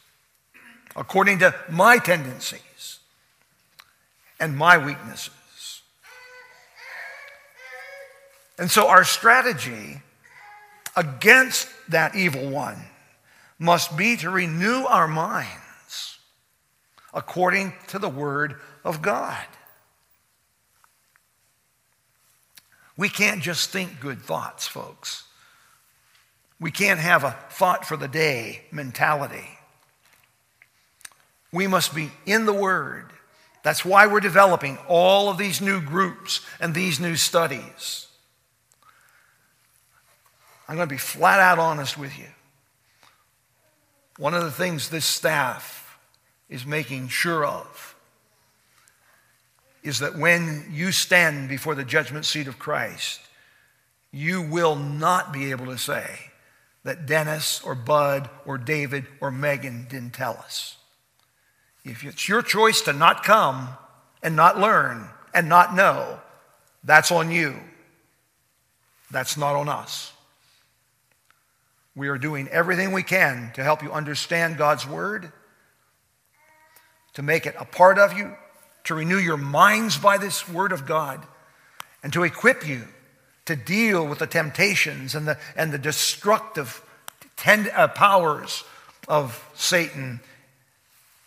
according 0.96 1.40
to 1.40 1.56
my 1.72 1.98
tendencies 1.98 3.00
and 4.40 4.56
my 4.56 4.78
weaknesses. 4.78 5.82
And 8.60 8.70
so, 8.70 8.88
our 8.88 9.04
strategy 9.04 10.04
against 10.96 11.68
that 11.90 12.14
evil 12.16 12.48
one, 12.52 12.78
must 13.58 13.98
be 13.98 14.18
to 14.18 14.30
renew 14.30 14.84
our 14.86 15.08
minds 15.08 16.20
according 17.12 17.74
to 17.88 17.98
the 17.98 18.10
Word 18.10 18.60
of 18.86 19.02
God. 19.02 19.46
We 22.96 23.10
can't 23.10 23.42
just 23.42 23.72
think 23.72 24.00
good 24.00 24.22
thoughts, 24.22 24.68
folks. 24.68 25.24
We 26.62 26.72
can't 26.72 27.00
have 27.00 27.26
a 27.26 27.36
thought 27.50 27.86
for 27.86 27.98
the 27.98 28.08
day 28.08 28.62
mentality. 28.72 29.50
We 31.52 31.68
must 31.68 31.94
be 31.94 32.12
in 32.26 32.46
the 32.46 32.54
Word. 32.54 33.12
That's 33.64 33.84
why 33.84 34.08
we're 34.08 34.22
developing 34.22 34.78
all 34.88 35.30
of 35.30 35.38
these 35.38 35.60
new 35.60 35.82
groups 35.82 36.40
and 36.62 36.74
these 36.74 37.00
new 37.00 37.16
studies. 37.16 38.08
I'm 40.70 40.76
going 40.76 40.88
to 40.88 40.94
be 40.94 41.00
flat 41.00 41.40
out 41.40 41.60
honest 41.60 41.98
with 41.98 42.18
you. 42.18 42.28
One 44.18 44.34
of 44.34 44.44
the 44.44 44.52
things 44.52 44.90
this 44.90 45.06
staff 45.06 45.98
is 46.48 46.66
making 46.66 47.10
sure 47.10 47.46
of 47.46 47.95
is 49.86 50.00
that 50.00 50.18
when 50.18 50.66
you 50.72 50.92
stand 50.92 51.48
before 51.48 51.76
the 51.76 51.84
judgment 51.84 52.26
seat 52.26 52.48
of 52.48 52.58
Christ, 52.58 53.22
you 54.12 54.42
will 54.42 54.76
not 54.76 55.32
be 55.32 55.52
able 55.52 55.68
to 55.68 55.78
say 55.78 56.08
that 56.84 57.06
Dennis 57.06 57.62
or 57.64 57.76
Bud 57.76 58.28
or 58.48 58.58
David 58.58 59.06
or 59.22 59.30
Megan 59.30 59.86
didn't 59.88 60.14
tell 60.14 60.34
us. 60.34 60.78
If 61.84 62.04
it's 62.04 62.28
your 62.28 62.42
choice 62.42 62.82
to 62.82 62.94
not 62.94 63.24
come 63.24 63.70
and 64.24 64.36
not 64.36 64.60
learn 64.60 65.08
and 65.36 65.48
not 65.48 65.76
know, 65.76 66.20
that's 66.84 67.12
on 67.12 67.30
you. 67.30 67.56
That's 69.12 69.38
not 69.38 69.56
on 69.56 69.70
us. 69.70 70.14
We 71.96 72.08
are 72.08 72.18
doing 72.18 72.48
everything 72.48 72.92
we 72.92 73.04
can 73.04 73.52
to 73.54 73.64
help 73.64 73.84
you 73.84 73.92
understand 73.92 74.58
God's 74.58 74.88
Word, 74.88 75.32
to 77.14 77.22
make 77.22 77.46
it 77.46 77.56
a 77.60 77.66
part 77.66 78.00
of 78.00 78.18
you, 78.18 78.36
to 78.86 78.96
renew 78.96 79.18
your 79.18 79.38
minds 79.38 79.98
by 79.98 80.18
this 80.18 80.48
Word 80.48 80.72
of 80.72 80.86
God, 80.86 81.26
and 82.04 82.14
to 82.14 82.24
equip 82.24 82.68
you 82.68 82.84
to 83.46 83.56
deal 83.56 84.06
with 84.08 84.20
the 84.20 84.28
temptations 84.28 85.14
and 85.16 85.28
the, 85.28 85.38
and 85.56 85.72
the 85.72 85.78
destructive 85.78 86.82
tend, 87.38 87.70
uh, 87.76 87.88
powers 87.88 88.64
of 89.08 89.48
Satan 89.56 90.20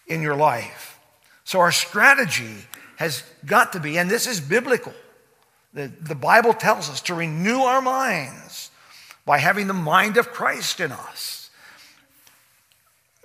in 0.06 0.22
your 0.22 0.36
life. 0.36 0.98
So, 1.44 1.60
our 1.60 1.72
strategy 1.72 2.54
has 2.96 3.22
got 3.46 3.72
to 3.72 3.80
be, 3.80 3.98
and 3.98 4.10
this 4.10 4.26
is 4.26 4.40
biblical. 4.40 4.92
The, 5.72 5.92
the 6.00 6.14
Bible 6.14 6.52
tells 6.52 6.90
us 6.90 7.00
to 7.02 7.14
renew 7.14 7.60
our 7.60 7.80
minds 7.80 8.70
by 9.24 9.38
having 9.38 9.66
the 9.66 9.74
mind 9.74 10.16
of 10.16 10.30
Christ 10.30 10.80
in 10.80 10.90
us. 10.90 11.50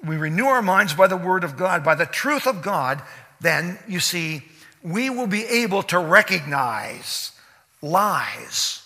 We 0.05 0.17
renew 0.17 0.45
our 0.45 0.61
minds 0.61 0.93
by 0.93 1.07
the 1.07 1.17
Word 1.17 1.43
of 1.43 1.57
God, 1.57 1.83
by 1.83 1.95
the 1.95 2.05
truth 2.05 2.45
of 2.45 2.61
God, 2.61 3.01
then 3.43 3.77
you 3.88 4.00
see, 4.00 4.41
we 4.81 5.09
will 5.09 5.27
be 5.27 5.43
able 5.45 5.83
to 5.83 6.00
recognize 6.00 7.31
lies 7.81 8.81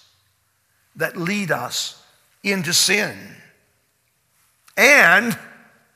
that 0.96 1.16
lead 1.16 1.52
us 1.52 2.02
into 2.44 2.74
sin. 2.74 3.16
And, 4.76 5.38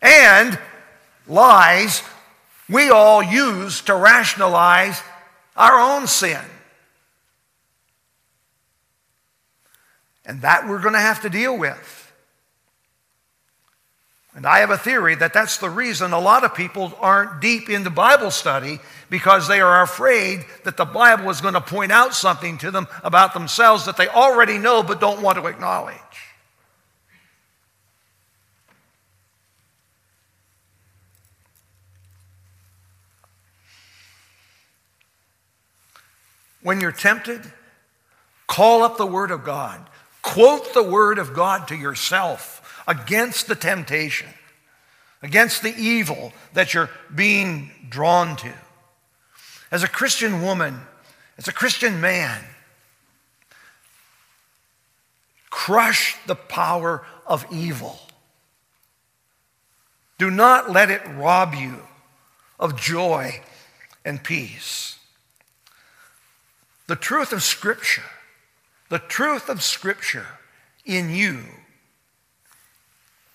and 0.01 0.57
lies 1.27 2.01
we 2.71 2.89
all 2.89 3.21
use 3.21 3.81
to 3.81 3.95
rationalize 3.95 5.01
our 5.57 5.77
own 5.77 6.07
sin. 6.07 6.39
And 10.25 10.41
that 10.43 10.67
we're 10.67 10.81
going 10.81 10.93
to 10.93 10.99
have 10.99 11.21
to 11.23 11.29
deal 11.29 11.57
with. 11.57 12.00
And 14.33 14.45
I 14.45 14.59
have 14.59 14.69
a 14.69 14.77
theory 14.77 15.15
that 15.15 15.33
that's 15.33 15.57
the 15.57 15.69
reason 15.69 16.13
a 16.13 16.19
lot 16.19 16.45
of 16.45 16.55
people 16.55 16.93
aren't 17.01 17.41
deep 17.41 17.69
into 17.69 17.89
Bible 17.89 18.31
study 18.31 18.79
because 19.09 19.47
they 19.47 19.59
are 19.59 19.81
afraid 19.81 20.45
that 20.63 20.77
the 20.77 20.85
Bible 20.85 21.29
is 21.29 21.41
going 21.41 21.53
to 21.53 21.61
point 21.61 21.91
out 21.91 22.13
something 22.13 22.57
to 22.59 22.71
them 22.71 22.87
about 23.03 23.33
themselves 23.33 23.85
that 23.85 23.97
they 23.97 24.07
already 24.07 24.57
know 24.57 24.83
but 24.83 25.01
don't 25.01 25.21
want 25.21 25.37
to 25.37 25.47
acknowledge. 25.47 25.97
When 36.63 36.79
you're 36.79 36.91
tempted, 36.91 37.41
call 38.47 38.83
up 38.83 38.95
the 38.97 39.05
Word 39.05 39.31
of 39.31 39.43
God. 39.43 39.83
Quote 40.21 40.73
the 40.73 40.83
word 40.83 41.17
of 41.17 41.33
God 41.33 41.67
to 41.69 41.75
yourself 41.75 42.60
against 42.87 43.47
the 43.47 43.55
temptation, 43.55 44.27
against 45.21 45.63
the 45.63 45.73
evil 45.75 46.33
that 46.53 46.73
you're 46.73 46.89
being 47.13 47.71
drawn 47.89 48.35
to. 48.37 48.53
As 49.71 49.83
a 49.83 49.87
Christian 49.87 50.41
woman, 50.41 50.79
as 51.37 51.47
a 51.47 51.53
Christian 51.53 52.01
man, 52.01 52.43
crush 55.49 56.17
the 56.27 56.35
power 56.35 57.05
of 57.25 57.45
evil. 57.51 57.99
Do 60.17 60.29
not 60.29 60.71
let 60.71 60.91
it 60.91 61.01
rob 61.15 61.55
you 61.55 61.81
of 62.59 62.79
joy 62.79 63.41
and 64.05 64.23
peace. 64.23 64.97
The 66.87 66.95
truth 66.95 67.31
of 67.31 67.41
Scripture 67.43 68.03
the 68.91 68.99
truth 68.99 69.47
of 69.47 69.63
Scripture 69.63 70.27
in 70.85 71.09
you 71.15 71.45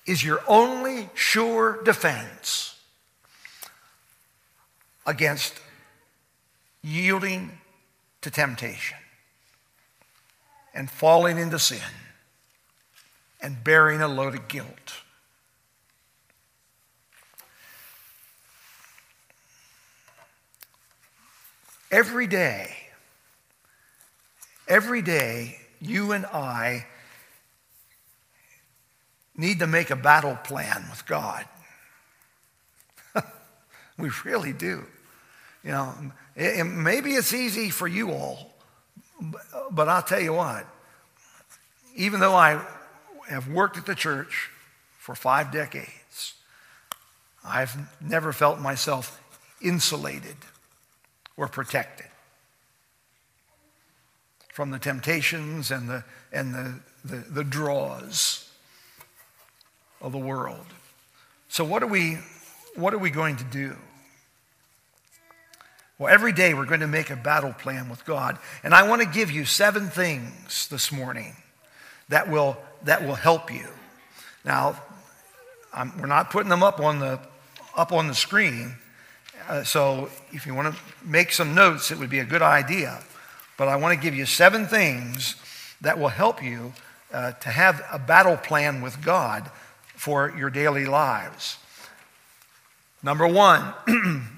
is 0.06 0.24
your 0.24 0.40
only 0.46 1.10
sure 1.14 1.82
defense 1.82 2.78
against 5.06 5.54
yielding 6.82 7.58
to 8.20 8.30
temptation 8.30 8.98
and 10.74 10.90
falling 10.90 11.38
into 11.38 11.58
sin 11.58 11.80
and 13.40 13.62
bearing 13.62 14.00
a 14.00 14.08
load 14.08 14.34
of 14.34 14.48
guilt. 14.48 15.02
Every 21.90 22.26
day, 22.26 22.86
Every 24.68 25.00
day, 25.00 25.58
you 25.80 26.10
and 26.10 26.26
I 26.26 26.86
need 29.36 29.58
to 29.58 29.66
make 29.66 29.90
a 29.90 29.96
battle 29.96 30.36
plan 30.44 30.84
with 30.90 31.06
God. 31.06 31.44
we 33.98 34.10
really 34.24 34.52
do. 34.52 34.84
You 35.62 35.72
know, 35.72 35.94
it, 36.34 36.64
maybe 36.64 37.14
it's 37.14 37.34
easy 37.34 37.70
for 37.70 37.88
you 37.88 38.12
all, 38.12 38.54
but 39.70 39.88
I'll 39.88 40.02
tell 40.02 40.20
you 40.20 40.32
what, 40.32 40.66
even 41.94 42.20
though 42.20 42.34
I 42.34 42.60
have 43.28 43.48
worked 43.48 43.76
at 43.76 43.86
the 43.86 43.94
church 43.94 44.50
for 44.98 45.14
five 45.14 45.50
decades, 45.50 46.34
I've 47.44 47.76
never 48.00 48.32
felt 48.32 48.60
myself 48.60 49.20
insulated 49.60 50.36
or 51.36 51.48
protected 51.48 52.06
from 54.52 54.70
the 54.70 54.78
temptations 54.78 55.70
and 55.70 55.88
the, 55.88 56.04
and 56.32 56.54
the, 56.54 56.80
the, 57.04 57.16
the 57.16 57.44
draws 57.44 58.45
of 60.00 60.12
the 60.12 60.18
world. 60.18 60.66
So, 61.48 61.64
what 61.64 61.82
are, 61.82 61.88
we, 61.88 62.18
what 62.74 62.92
are 62.92 62.98
we 62.98 63.10
going 63.10 63.36
to 63.36 63.44
do? 63.44 63.76
Well, 65.98 66.12
every 66.12 66.32
day 66.32 66.52
we're 66.52 66.66
going 66.66 66.80
to 66.80 66.86
make 66.86 67.08
a 67.08 67.16
battle 67.16 67.54
plan 67.54 67.88
with 67.88 68.04
God. 68.04 68.38
And 68.62 68.74
I 68.74 68.86
want 68.86 69.00
to 69.00 69.08
give 69.08 69.30
you 69.30 69.46
seven 69.46 69.88
things 69.88 70.68
this 70.68 70.92
morning 70.92 71.34
that 72.10 72.30
will, 72.30 72.58
that 72.84 73.06
will 73.06 73.14
help 73.14 73.50
you. 73.50 73.66
Now, 74.44 74.80
I'm, 75.72 75.98
we're 75.98 76.06
not 76.06 76.30
putting 76.30 76.50
them 76.50 76.62
up 76.62 76.80
on 76.80 76.98
the, 76.98 77.18
up 77.74 77.92
on 77.92 78.08
the 78.08 78.14
screen. 78.14 78.74
Uh, 79.48 79.64
so 79.64 80.10
if 80.32 80.46
you 80.46 80.54
want 80.54 80.74
to 80.74 80.80
make 81.02 81.32
some 81.32 81.54
notes, 81.54 81.90
it 81.90 81.98
would 81.98 82.10
be 82.10 82.18
a 82.18 82.24
good 82.24 82.42
idea. 82.42 83.02
But 83.56 83.68
I 83.68 83.76
want 83.76 83.98
to 83.98 84.02
give 84.02 84.14
you 84.14 84.26
seven 84.26 84.66
things 84.66 85.36
that 85.80 85.98
will 85.98 86.08
help 86.08 86.42
you 86.42 86.74
uh, 87.12 87.32
to 87.32 87.48
have 87.48 87.82
a 87.90 87.98
battle 87.98 88.36
plan 88.36 88.82
with 88.82 89.02
God 89.02 89.50
for 89.96 90.32
your 90.36 90.50
daily 90.50 90.86
lives. 90.86 91.56
Number 93.02 93.26
one, 93.26 93.74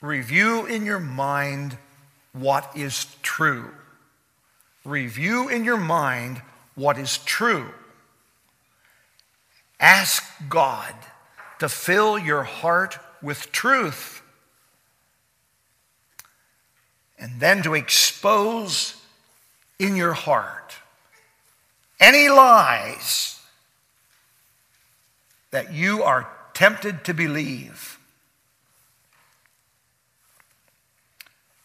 review 0.00 0.66
in 0.66 0.86
your 0.86 1.00
mind 1.00 1.76
what 2.32 2.70
is 2.76 3.06
true. 3.22 3.70
Review 4.84 5.48
in 5.48 5.64
your 5.64 5.76
mind 5.76 6.40
what 6.74 6.96
is 6.96 7.18
true. 7.18 7.66
Ask 9.80 10.24
God 10.48 10.94
to 11.58 11.68
fill 11.68 12.18
your 12.18 12.44
heart 12.44 12.98
with 13.20 13.50
truth 13.52 14.22
and 17.18 17.40
then 17.40 17.62
to 17.64 17.74
expose 17.74 18.94
in 19.78 19.96
your 19.96 20.12
heart 20.12 20.57
any 22.00 22.28
lies 22.28 23.40
that 25.50 25.72
you 25.72 26.02
are 26.02 26.28
tempted 26.54 27.04
to 27.04 27.14
believe. 27.14 27.98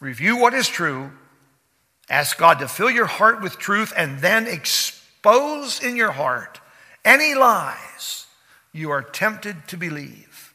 Review 0.00 0.36
what 0.36 0.54
is 0.54 0.68
true. 0.68 1.12
Ask 2.10 2.36
God 2.38 2.58
to 2.58 2.68
fill 2.68 2.90
your 2.90 3.06
heart 3.06 3.40
with 3.40 3.58
truth 3.58 3.92
and 3.96 4.20
then 4.20 4.46
expose 4.46 5.82
in 5.82 5.96
your 5.96 6.12
heart 6.12 6.60
any 7.04 7.34
lies 7.34 8.26
you 8.72 8.90
are 8.90 9.02
tempted 9.02 9.68
to 9.68 9.76
believe. 9.76 10.52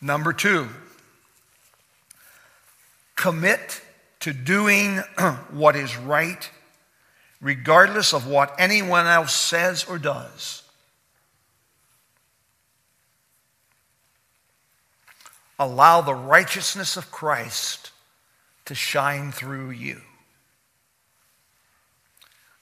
Number 0.00 0.32
two, 0.32 0.68
commit 3.16 3.82
to 4.20 4.32
doing 4.32 4.98
what 5.50 5.76
is 5.76 5.96
right, 5.96 6.50
regardless 7.40 8.12
of 8.12 8.26
what 8.26 8.54
anyone 8.58 9.06
else 9.06 9.34
says 9.34 9.84
or 9.84 9.98
does. 9.98 10.62
Allow 15.58 16.00
the 16.00 16.14
righteousness 16.14 16.96
of 16.96 17.10
Christ 17.10 17.90
to 18.66 18.74
shine 18.74 19.32
through 19.32 19.70
you. 19.70 20.00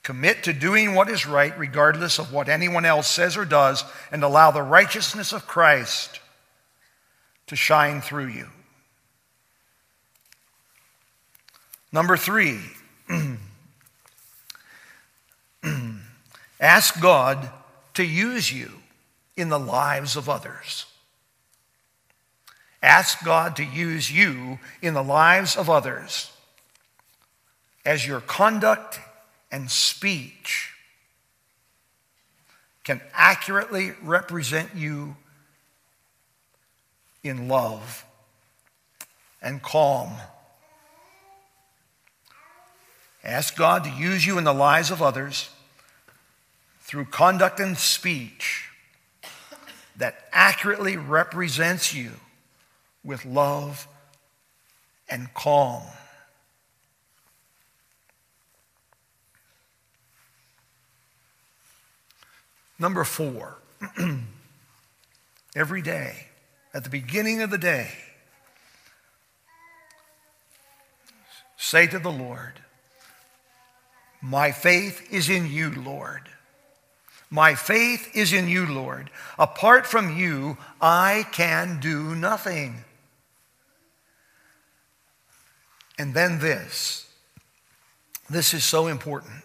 Commit 0.03 0.43
to 0.43 0.53
doing 0.53 0.95
what 0.95 1.09
is 1.09 1.27
right, 1.27 1.57
regardless 1.57 2.19
of 2.19 2.33
what 2.33 2.49
anyone 2.49 2.83
else 2.83 3.07
says 3.07 3.37
or 3.37 3.45
does, 3.45 3.83
and 4.11 4.23
allow 4.23 4.49
the 4.51 4.61
righteousness 4.61 5.33
of 5.33 5.45
Christ 5.45 6.19
to 7.47 7.55
shine 7.55 8.01
through 8.01 8.27
you. 8.27 8.49
Number 11.91 12.17
three, 12.17 12.59
ask 16.59 17.01
God 17.01 17.49
to 17.95 18.03
use 18.03 18.51
you 18.51 18.71
in 19.35 19.49
the 19.49 19.59
lives 19.59 20.15
of 20.15 20.29
others. 20.29 20.85
Ask 22.81 23.23
God 23.25 23.55
to 23.57 23.63
use 23.63 24.11
you 24.11 24.59
in 24.81 24.93
the 24.93 25.03
lives 25.03 25.55
of 25.55 25.69
others 25.69 26.31
as 27.85 28.05
your 28.05 28.21
conduct 28.21 28.99
and 29.51 29.69
speech 29.69 30.71
can 32.83 33.01
accurately 33.13 33.91
represent 34.01 34.75
you 34.75 35.15
in 37.23 37.47
love 37.47 38.05
and 39.41 39.61
calm. 39.61 40.11
Ask 43.29 43.55
God 43.55 43.83
to 43.83 43.91
use 43.91 44.25
you 44.25 44.39
in 44.39 44.43
the 44.43 44.53
lives 44.53 44.89
of 44.89 45.03
others 45.03 45.51
through 46.81 47.05
conduct 47.05 47.59
and 47.59 47.77
speech 47.77 48.71
that 49.97 50.27
accurately 50.33 50.97
represents 50.97 51.93
you 51.93 52.09
with 53.03 53.25
love 53.25 53.87
and 55.07 55.31
calm. 55.35 55.83
Number 62.79 63.03
four, 63.03 63.59
every 65.55 65.83
day, 65.83 66.25
at 66.73 66.83
the 66.83 66.89
beginning 66.89 67.43
of 67.43 67.51
the 67.51 67.59
day, 67.59 67.91
say 71.57 71.85
to 71.85 71.99
the 71.99 72.11
Lord, 72.11 72.53
My 74.21 74.51
faith 74.51 75.11
is 75.11 75.29
in 75.29 75.49
you, 75.49 75.71
Lord. 75.71 76.29
My 77.29 77.55
faith 77.55 78.15
is 78.15 78.33
in 78.33 78.47
you, 78.47 78.65
Lord. 78.65 79.09
Apart 79.37 79.85
from 79.85 80.17
you, 80.17 80.57
I 80.81 81.25
can 81.31 81.79
do 81.79 82.15
nothing. 82.15 82.83
And 85.97 86.13
then 86.13 86.39
this. 86.39 87.05
This 88.29 88.53
is 88.53 88.63
so 88.63 88.87
important. 88.87 89.43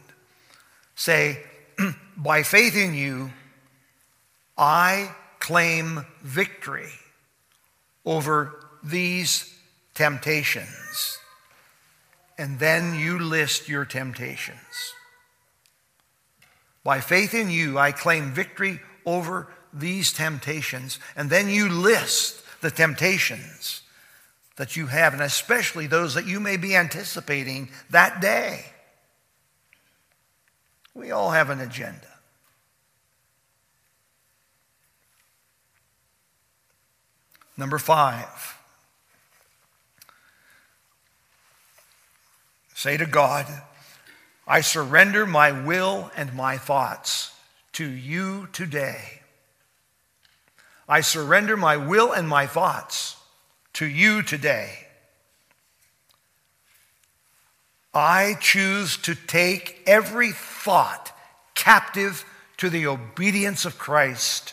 Say, 0.94 1.42
by 2.16 2.42
faith 2.42 2.76
in 2.76 2.94
you, 2.94 3.32
I 4.56 5.14
claim 5.40 6.06
victory 6.22 6.92
over 8.04 8.60
these 8.82 9.54
temptations. 9.94 11.13
And 12.36 12.58
then 12.58 12.98
you 12.98 13.18
list 13.18 13.68
your 13.68 13.84
temptations. 13.84 14.94
By 16.82 17.00
faith 17.00 17.32
in 17.32 17.50
you, 17.50 17.78
I 17.78 17.92
claim 17.92 18.32
victory 18.32 18.80
over 19.06 19.48
these 19.72 20.12
temptations. 20.12 20.98
And 21.16 21.30
then 21.30 21.48
you 21.48 21.68
list 21.68 22.42
the 22.60 22.70
temptations 22.70 23.82
that 24.56 24.76
you 24.76 24.86
have, 24.86 25.12
and 25.12 25.22
especially 25.22 25.86
those 25.86 26.14
that 26.14 26.26
you 26.26 26.40
may 26.40 26.56
be 26.56 26.76
anticipating 26.76 27.70
that 27.90 28.20
day. 28.20 28.66
We 30.94 31.10
all 31.10 31.30
have 31.30 31.50
an 31.50 31.60
agenda. 31.60 32.06
Number 37.56 37.78
five, 37.78 38.58
say 42.84 42.98
to 42.98 43.06
God, 43.06 43.46
I 44.46 44.60
surrender 44.60 45.24
my 45.24 45.52
will 45.52 46.10
and 46.18 46.34
my 46.34 46.58
thoughts 46.58 47.32
to 47.72 47.88
you 47.88 48.46
today. 48.52 49.22
I 50.86 51.00
surrender 51.00 51.56
my 51.56 51.78
will 51.78 52.12
and 52.12 52.28
my 52.28 52.46
thoughts 52.46 53.16
to 53.72 53.86
you 53.86 54.22
today. 54.22 54.86
I 57.94 58.36
choose 58.38 58.98
to 58.98 59.14
take 59.14 59.82
every 59.86 60.32
thought 60.32 61.10
captive 61.54 62.26
to 62.58 62.68
the 62.68 62.86
obedience 62.86 63.64
of 63.64 63.78
Christ. 63.78 64.52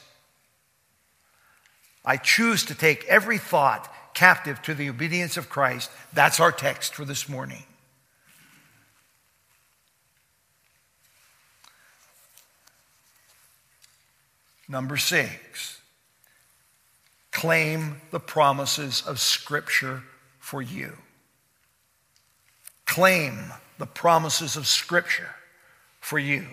I 2.06 2.16
choose 2.16 2.64
to 2.64 2.76
take 2.76 3.04
every 3.10 3.40
thought 3.40 3.94
captive 4.14 4.62
to 4.62 4.74
the 4.74 4.90
obedience 4.90 5.36
of 5.36 5.50
Christ. 5.50 5.92
That's 6.14 6.40
our 6.40 6.54
text 6.54 6.96
for 6.96 7.04
this 7.04 7.28
morning. 7.28 7.64
Number 14.72 14.96
six, 14.96 15.82
claim 17.30 18.02
the 18.10 18.20
promises 18.20 19.04
of 19.06 19.20
Scripture 19.20 20.04
for 20.40 20.62
you 20.62 20.98
claim 22.92 23.54
the 23.78 23.86
promises 23.86 24.58
of 24.58 24.68
Scripture 24.68 25.30
for 26.02 26.20
you. 26.20 26.46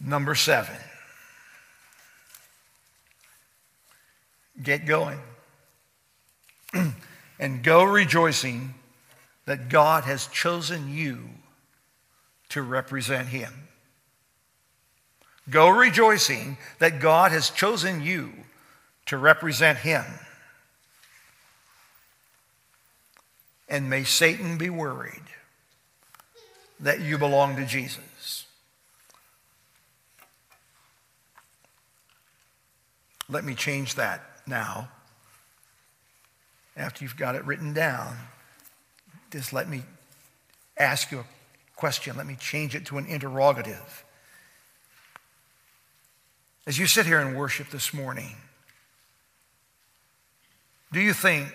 Number 0.00 0.34
seven, 0.34 0.74
get 4.62 4.86
going 4.86 5.18
and 7.38 7.62
go 7.62 7.84
rejoicing 7.84 8.74
that 9.44 9.68
God 9.68 10.04
has 10.04 10.26
chosen 10.26 10.92
you 10.92 11.20
to 12.48 12.62
represent 12.62 13.28
Him. 13.28 13.66
Go 15.48 15.68
rejoicing 15.68 16.58
that 16.78 17.00
God 17.00 17.30
has 17.30 17.50
chosen 17.50 18.02
you 18.02 18.32
to 19.06 19.16
represent 19.16 19.78
him. 19.78 20.04
And 23.68 23.88
may 23.88 24.04
Satan 24.04 24.58
be 24.58 24.70
worried 24.70 25.22
that 26.80 27.00
you 27.00 27.16
belong 27.16 27.56
to 27.56 27.64
Jesus. 27.64 28.46
Let 33.28 33.44
me 33.44 33.54
change 33.54 33.94
that 33.96 34.22
now. 34.46 34.88
After 36.76 37.04
you've 37.04 37.16
got 37.16 37.34
it 37.34 37.44
written 37.44 37.72
down, 37.72 38.16
just 39.30 39.52
let 39.52 39.68
me 39.68 39.82
ask 40.78 41.10
you 41.10 41.20
a 41.20 41.24
question. 41.74 42.16
Let 42.16 42.26
me 42.26 42.36
change 42.36 42.74
it 42.74 42.86
to 42.86 42.98
an 42.98 43.06
interrogative. 43.06 44.04
As 46.66 46.78
you 46.78 46.86
sit 46.86 47.06
here 47.06 47.20
and 47.20 47.36
worship 47.36 47.70
this 47.70 47.94
morning, 47.94 48.36
do 50.92 51.00
you 51.00 51.12
think 51.12 51.48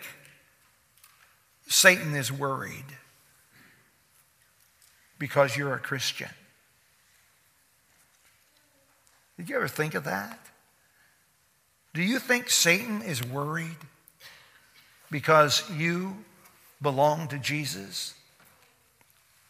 Satan 1.68 2.16
is 2.16 2.32
worried 2.32 2.86
because 5.20 5.56
you're 5.56 5.74
a 5.74 5.80
Christian? 5.80 6.30
Did 9.38 9.50
you 9.50 9.56
ever 9.56 9.68
think 9.68 9.96
of 9.96 10.04
that? 10.06 10.40
Do 11.94 12.02
you 12.02 12.20
think 12.20 12.50
Satan 12.50 13.02
is 13.02 13.24
worried 13.24 13.78
because 15.12 15.70
you 15.70 16.16
belong 16.82 17.28
to 17.28 17.38
Jesus? 17.38 18.16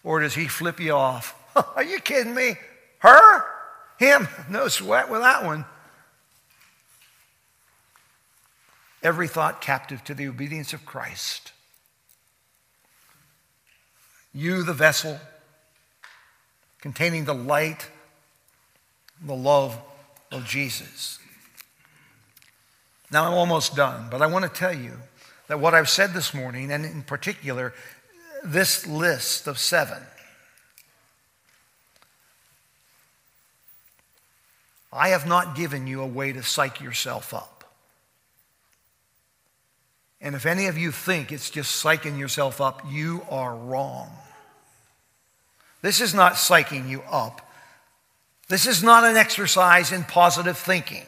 Or 0.03 0.19
does 0.19 0.33
he 0.33 0.47
flip 0.47 0.79
you 0.79 0.93
off? 0.93 1.35
Are 1.75 1.83
you 1.83 1.99
kidding 1.99 2.35
me? 2.35 2.55
Her? 2.99 3.43
Him? 3.97 4.27
No 4.49 4.67
sweat 4.67 5.09
with 5.09 5.21
that 5.21 5.45
one. 5.45 5.63
Every 9.03 9.27
thought 9.27 9.61
captive 9.61 10.03
to 10.05 10.13
the 10.13 10.27
obedience 10.27 10.73
of 10.73 10.85
Christ. 10.85 11.53
You, 14.33 14.63
the 14.63 14.73
vessel 14.73 15.19
containing 16.81 17.25
the 17.25 17.33
light, 17.33 17.87
the 19.23 19.35
love 19.35 19.79
of 20.31 20.45
Jesus. 20.45 21.19
Now 23.11 23.27
I'm 23.27 23.33
almost 23.33 23.75
done, 23.75 24.07
but 24.09 24.21
I 24.21 24.27
want 24.27 24.43
to 24.45 24.49
tell 24.49 24.73
you 24.73 24.93
that 25.51 25.59
what 25.59 25.73
I've 25.73 25.89
said 25.89 26.13
this 26.13 26.33
morning, 26.33 26.71
and 26.71 26.85
in 26.85 27.01
particular, 27.01 27.73
this 28.41 28.87
list 28.87 29.47
of 29.47 29.59
seven, 29.59 30.01
I 34.93 35.09
have 35.09 35.27
not 35.27 35.57
given 35.57 35.87
you 35.87 36.03
a 36.03 36.07
way 36.07 36.31
to 36.31 36.41
psych 36.41 36.79
yourself 36.79 37.33
up. 37.33 37.69
And 40.21 40.35
if 40.35 40.45
any 40.45 40.67
of 40.67 40.77
you 40.77 40.89
think 40.89 41.33
it's 41.33 41.49
just 41.49 41.83
psyching 41.83 42.17
yourself 42.17 42.61
up, 42.61 42.83
you 42.89 43.25
are 43.29 43.53
wrong. 43.53 44.09
This 45.81 45.99
is 45.99 46.13
not 46.13 46.35
psyching 46.35 46.87
you 46.87 47.01
up. 47.11 47.45
This 48.47 48.67
is 48.67 48.81
not 48.81 49.03
an 49.03 49.17
exercise 49.17 49.91
in 49.91 50.05
positive 50.05 50.57
thinking. 50.57 51.03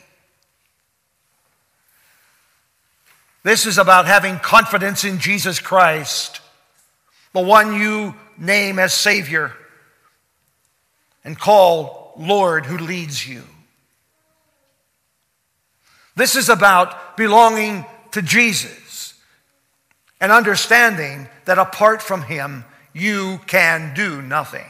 This 3.44 3.66
is 3.66 3.78
about 3.78 4.06
having 4.06 4.40
confidence 4.40 5.04
in 5.04 5.20
Jesus 5.20 5.60
Christ, 5.60 6.40
the 7.34 7.42
one 7.42 7.80
you 7.80 8.16
name 8.38 8.80
as 8.80 8.94
Savior 8.94 9.54
and 11.26 11.38
call 11.38 12.14
Lord 12.18 12.66
who 12.66 12.78
leads 12.78 13.28
you. 13.28 13.44
This 16.16 16.36
is 16.36 16.48
about 16.48 17.18
belonging 17.18 17.86
to 18.12 18.22
Jesus 18.22 19.14
and 20.22 20.32
understanding 20.32 21.28
that 21.46 21.58
apart 21.58 22.02
from 22.02 22.22
Him, 22.22 22.64
you 22.94 23.40
can 23.48 23.94
do 23.94 24.22
nothing. 24.22 24.66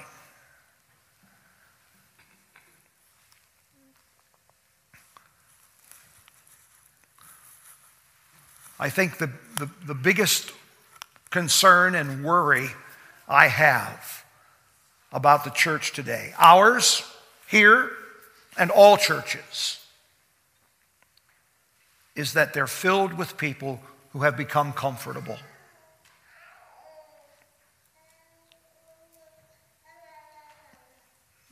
I 8.80 8.90
think 8.90 9.18
the, 9.18 9.32
the, 9.58 9.70
the, 9.86 9.94
biggest 9.94 10.52
concern 11.30 11.96
and 11.96 12.24
worry 12.24 12.70
I 13.28 13.48
have 13.48 14.26
about 15.12 15.44
the 15.44 15.52
church 15.52 15.94
today, 15.94 16.34
ours 16.38 17.04
here 17.48 17.92
and 18.58 18.72
all 18.72 18.98
churches, 18.98 19.80
is 22.16 22.34
that 22.34 22.54
they're 22.54 22.68
filled 22.68 23.14
with 23.14 23.38
people 23.38 23.80
who 24.12 24.20
have 24.20 24.36
become 24.36 24.74
comfortable. 24.74 25.38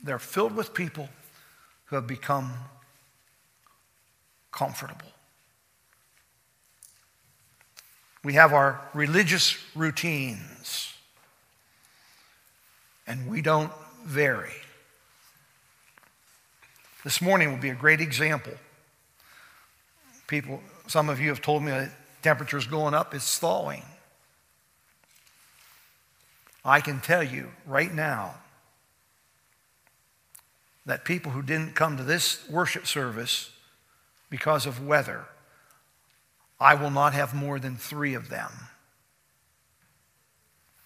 They're 0.02 0.18
filled 0.18 0.56
with 0.56 0.74
people 0.74 1.08
who 1.86 1.96
have 1.96 2.06
become 2.06 2.52
comfortable. 4.50 5.11
We 8.24 8.34
have 8.34 8.52
our 8.52 8.80
religious 8.94 9.56
routines, 9.74 10.94
and 13.06 13.28
we 13.28 13.42
don't 13.42 13.72
vary. 14.04 14.52
This 17.02 17.20
morning 17.20 17.50
will 17.50 17.58
be 17.58 17.70
a 17.70 17.74
great 17.74 18.00
example. 18.00 18.52
People, 20.28 20.60
some 20.86 21.08
of 21.08 21.20
you 21.20 21.28
have 21.30 21.42
told 21.42 21.64
me 21.64 21.72
the 21.72 21.90
temperature 22.22 22.56
is 22.56 22.66
going 22.66 22.94
up, 22.94 23.12
it's 23.12 23.38
thawing. 23.38 23.82
I 26.64 26.80
can 26.80 27.00
tell 27.00 27.24
you 27.24 27.48
right 27.66 27.92
now 27.92 28.36
that 30.86 31.04
people 31.04 31.32
who 31.32 31.42
didn't 31.42 31.74
come 31.74 31.96
to 31.96 32.04
this 32.04 32.48
worship 32.48 32.86
service 32.86 33.50
because 34.30 34.64
of 34.64 34.86
weather, 34.86 35.24
I 36.62 36.74
will 36.74 36.90
not 36.90 37.12
have 37.12 37.34
more 37.34 37.58
than 37.58 37.76
three 37.76 38.14
of 38.14 38.28
them 38.28 38.52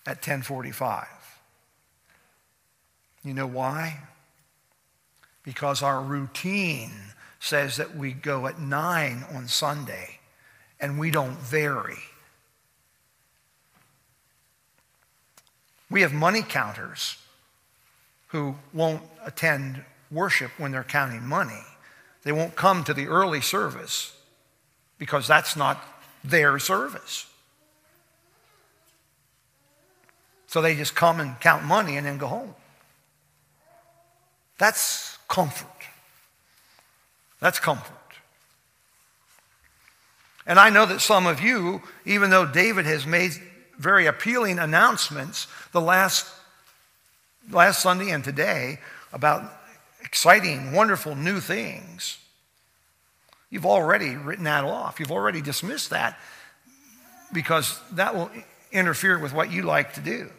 at 0.07 0.17
1045. 0.17 1.07
You 3.23 3.35
know 3.35 3.47
why? 3.47 4.01
Because 5.43 5.83
our 5.83 6.01
routine 6.01 6.93
says 7.41 7.77
that 7.77 7.95
we 7.95 8.13
go 8.13 8.47
at 8.47 8.59
9 8.59 9.27
on 9.35 9.49
Sunday 9.49 10.19
and 10.81 10.99
we 10.99 11.11
don't 11.11 11.37
vary. 11.37 11.99
We 15.91 16.01
have 16.01 16.15
money 16.15 16.43
counters 16.43 17.19
who 18.29 18.57
won't 18.73 19.03
attend 19.27 19.85
worship 20.11 20.53
when 20.57 20.73
they're 20.73 20.85
counting 20.85 21.27
money. 21.27 21.65
They 22.23 22.33
won't 22.33 22.57
come 22.57 22.83
to 22.85 22.95
the 22.95 23.09
early 23.09 23.43
service 23.43 24.16
because 24.99 25.27
that's 25.27 25.57
not 25.57 25.83
their 26.25 26.59
service. 26.59 27.27
So 30.47 30.63
they 30.63 30.75
just 30.75 30.95
come 30.95 31.21
and 31.21 31.39
count 31.41 31.65
money 31.65 31.97
and 31.97 32.07
then 32.07 32.19
go 32.19 32.27
home. 32.29 32.55
That's 34.59 35.19
comfort. 35.29 35.69
That's 37.41 37.59
comfort. 37.59 37.93
And 40.47 40.59
I 40.59 40.71
know 40.71 40.87
that 40.87 41.01
some 41.01 41.27
of 41.27 41.41
you, 41.41 41.83
even 42.05 42.31
though 42.31 42.47
David 42.47 42.87
has 42.87 43.07
made 43.07 43.33
very 43.79 44.07
appealing 44.07 44.59
announcements 44.59 45.49
the 45.73 45.81
last 45.81 46.27
last 47.51 47.83
Sunday 47.83 48.11
and 48.11 48.25
today 48.25 48.79
about 49.13 49.53
exciting, 50.01 50.73
wonderful 50.73 51.15
new 51.15 51.41
things. 51.41 52.19
You've 53.51 53.67
already 53.67 54.17
written 54.17 54.45
that 54.45 54.65
off. 54.65 54.99
You've 54.99 55.13
already 55.13 55.41
dismissed 55.41 55.91
that 55.91 56.19
because 57.33 57.79
that 57.93 58.15
will 58.15 58.31
interfere 58.73 59.19
with 59.19 59.33
what 59.33 59.51
you 59.53 59.63
like 59.63 59.95
to 59.95 60.01
do. 60.01 60.31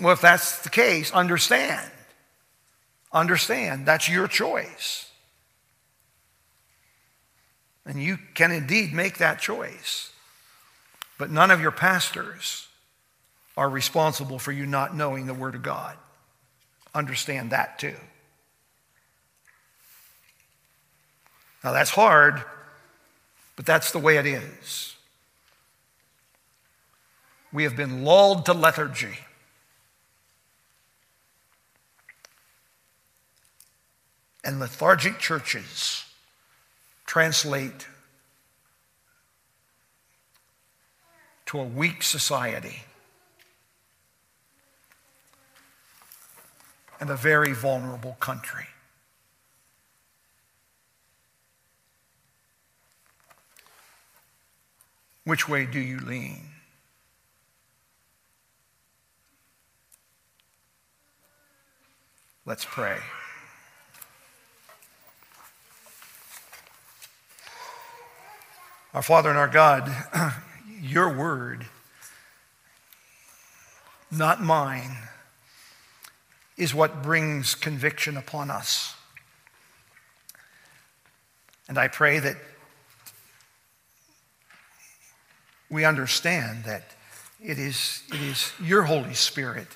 Well, 0.00 0.12
if 0.12 0.20
that's 0.20 0.62
the 0.62 0.70
case, 0.70 1.10
understand. 1.12 1.90
Understand 3.12 3.86
that's 3.86 4.08
your 4.08 4.28
choice. 4.28 5.10
And 7.84 8.02
you 8.02 8.18
can 8.34 8.52
indeed 8.52 8.92
make 8.92 9.18
that 9.18 9.40
choice. 9.40 10.12
But 11.18 11.30
none 11.30 11.50
of 11.50 11.60
your 11.60 11.70
pastors 11.70 12.68
are 13.56 13.68
responsible 13.68 14.38
for 14.38 14.52
you 14.52 14.66
not 14.66 14.94
knowing 14.94 15.26
the 15.26 15.34
Word 15.34 15.54
of 15.54 15.62
God. 15.62 15.96
Understand 16.94 17.50
that 17.50 17.78
too. 17.78 17.96
Now, 21.68 21.74
that's 21.74 21.90
hard, 21.90 22.42
but 23.54 23.66
that's 23.66 23.92
the 23.92 23.98
way 23.98 24.16
it 24.16 24.24
is. 24.24 24.96
We 27.52 27.64
have 27.64 27.76
been 27.76 28.04
lulled 28.04 28.46
to 28.46 28.54
lethargy. 28.54 29.18
And 34.42 34.58
lethargic 34.58 35.18
churches 35.18 36.06
translate 37.04 37.86
to 41.44 41.60
a 41.60 41.64
weak 41.64 42.02
society. 42.02 42.84
and 47.00 47.10
a 47.10 47.16
very 47.16 47.52
vulnerable 47.52 48.16
country. 48.18 48.66
Which 55.28 55.46
way 55.46 55.66
do 55.66 55.78
you 55.78 56.00
lean? 56.00 56.40
Let's 62.46 62.64
pray. 62.64 62.96
Our 68.94 69.02
Father 69.02 69.28
and 69.28 69.36
our 69.36 69.48
God, 69.48 69.92
your 70.80 71.14
word, 71.14 71.66
not 74.10 74.40
mine 74.42 74.96
is 76.56 76.74
what 76.74 77.02
brings 77.02 77.54
conviction 77.54 78.16
upon 78.16 78.50
us. 78.50 78.94
And 81.68 81.76
I 81.76 81.88
pray 81.88 82.18
that 82.18 82.36
we 85.70 85.84
understand 85.84 86.64
that 86.64 86.82
it 87.42 87.58
is, 87.58 88.02
it 88.12 88.20
is 88.20 88.52
your 88.62 88.82
Holy 88.82 89.14
Spirit 89.14 89.68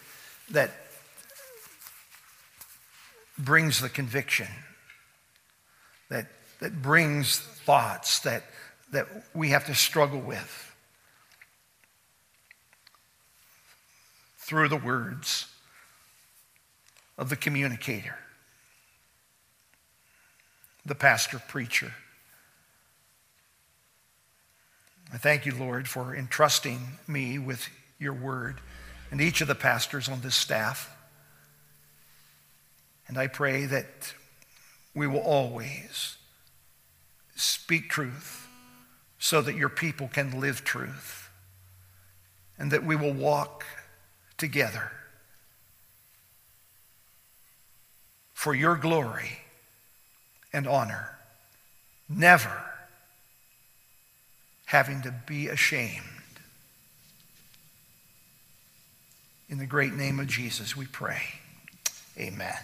that 0.51 0.71
brings 3.39 3.81
the 3.81 3.89
conviction, 3.89 4.49
that, 6.09 6.27
that 6.61 6.83
brings 6.83 7.39
thoughts 7.39 8.21
that, 8.21 8.45
that 8.93 9.07
we 9.35 9.51
have 9.51 9.67
to 9.67 9.75
struggle 9.75 10.21
with 10.21 10.75
through 14.39 14.69
the 14.69 14.77
words 14.77 15.47
of 17.17 17.29
the 17.29 17.37
communicator, 17.37 18.17
the 20.85 20.95
pastor 20.95 21.39
preacher. 21.39 21.93
I 25.13 25.19
thank 25.19 25.45
you, 25.45 25.55
Lord, 25.55 25.89
for 25.89 26.17
entrusting 26.17 26.99
me 27.07 27.39
with 27.39 27.69
your 27.99 28.15
word 28.15 28.61
and 29.11 29.21
each 29.21 29.43
of 29.43 29.49
the 29.49 29.55
pastors 29.55 30.09
on 30.09 30.23
this 30.23 30.35
staff. 30.35 30.91
And 33.07 33.19
I 33.19 33.27
pray 33.27 33.67
that 33.67 34.15
we 34.95 35.07
will 35.07 35.21
always 35.21 36.17
speak 37.37 37.91
truth 37.91 38.49
so 39.19 39.43
that 39.43 39.55
your 39.55 39.69
people 39.69 40.09
can 40.09 40.41
live 40.41 40.65
truth 40.65 41.29
and 42.59 42.71
that 42.71 42.85
we 42.85 42.97
will 42.97 43.13
walk 43.13 43.67
together 44.39 44.93
for 48.33 48.55
your 48.55 48.77
glory 48.77 49.41
and 50.55 50.67
honor, 50.67 51.19
never 52.09 52.72
having 54.73 55.03
to 55.03 55.13
be 55.27 55.49
ashamed. 55.49 56.01
In 59.51 59.59
the 59.59 59.67
great 59.67 59.93
name 59.93 60.19
of 60.19 60.29
Jesus, 60.29 60.75
we 60.75 60.87
pray. 60.87 61.21
Amen. 62.17 62.57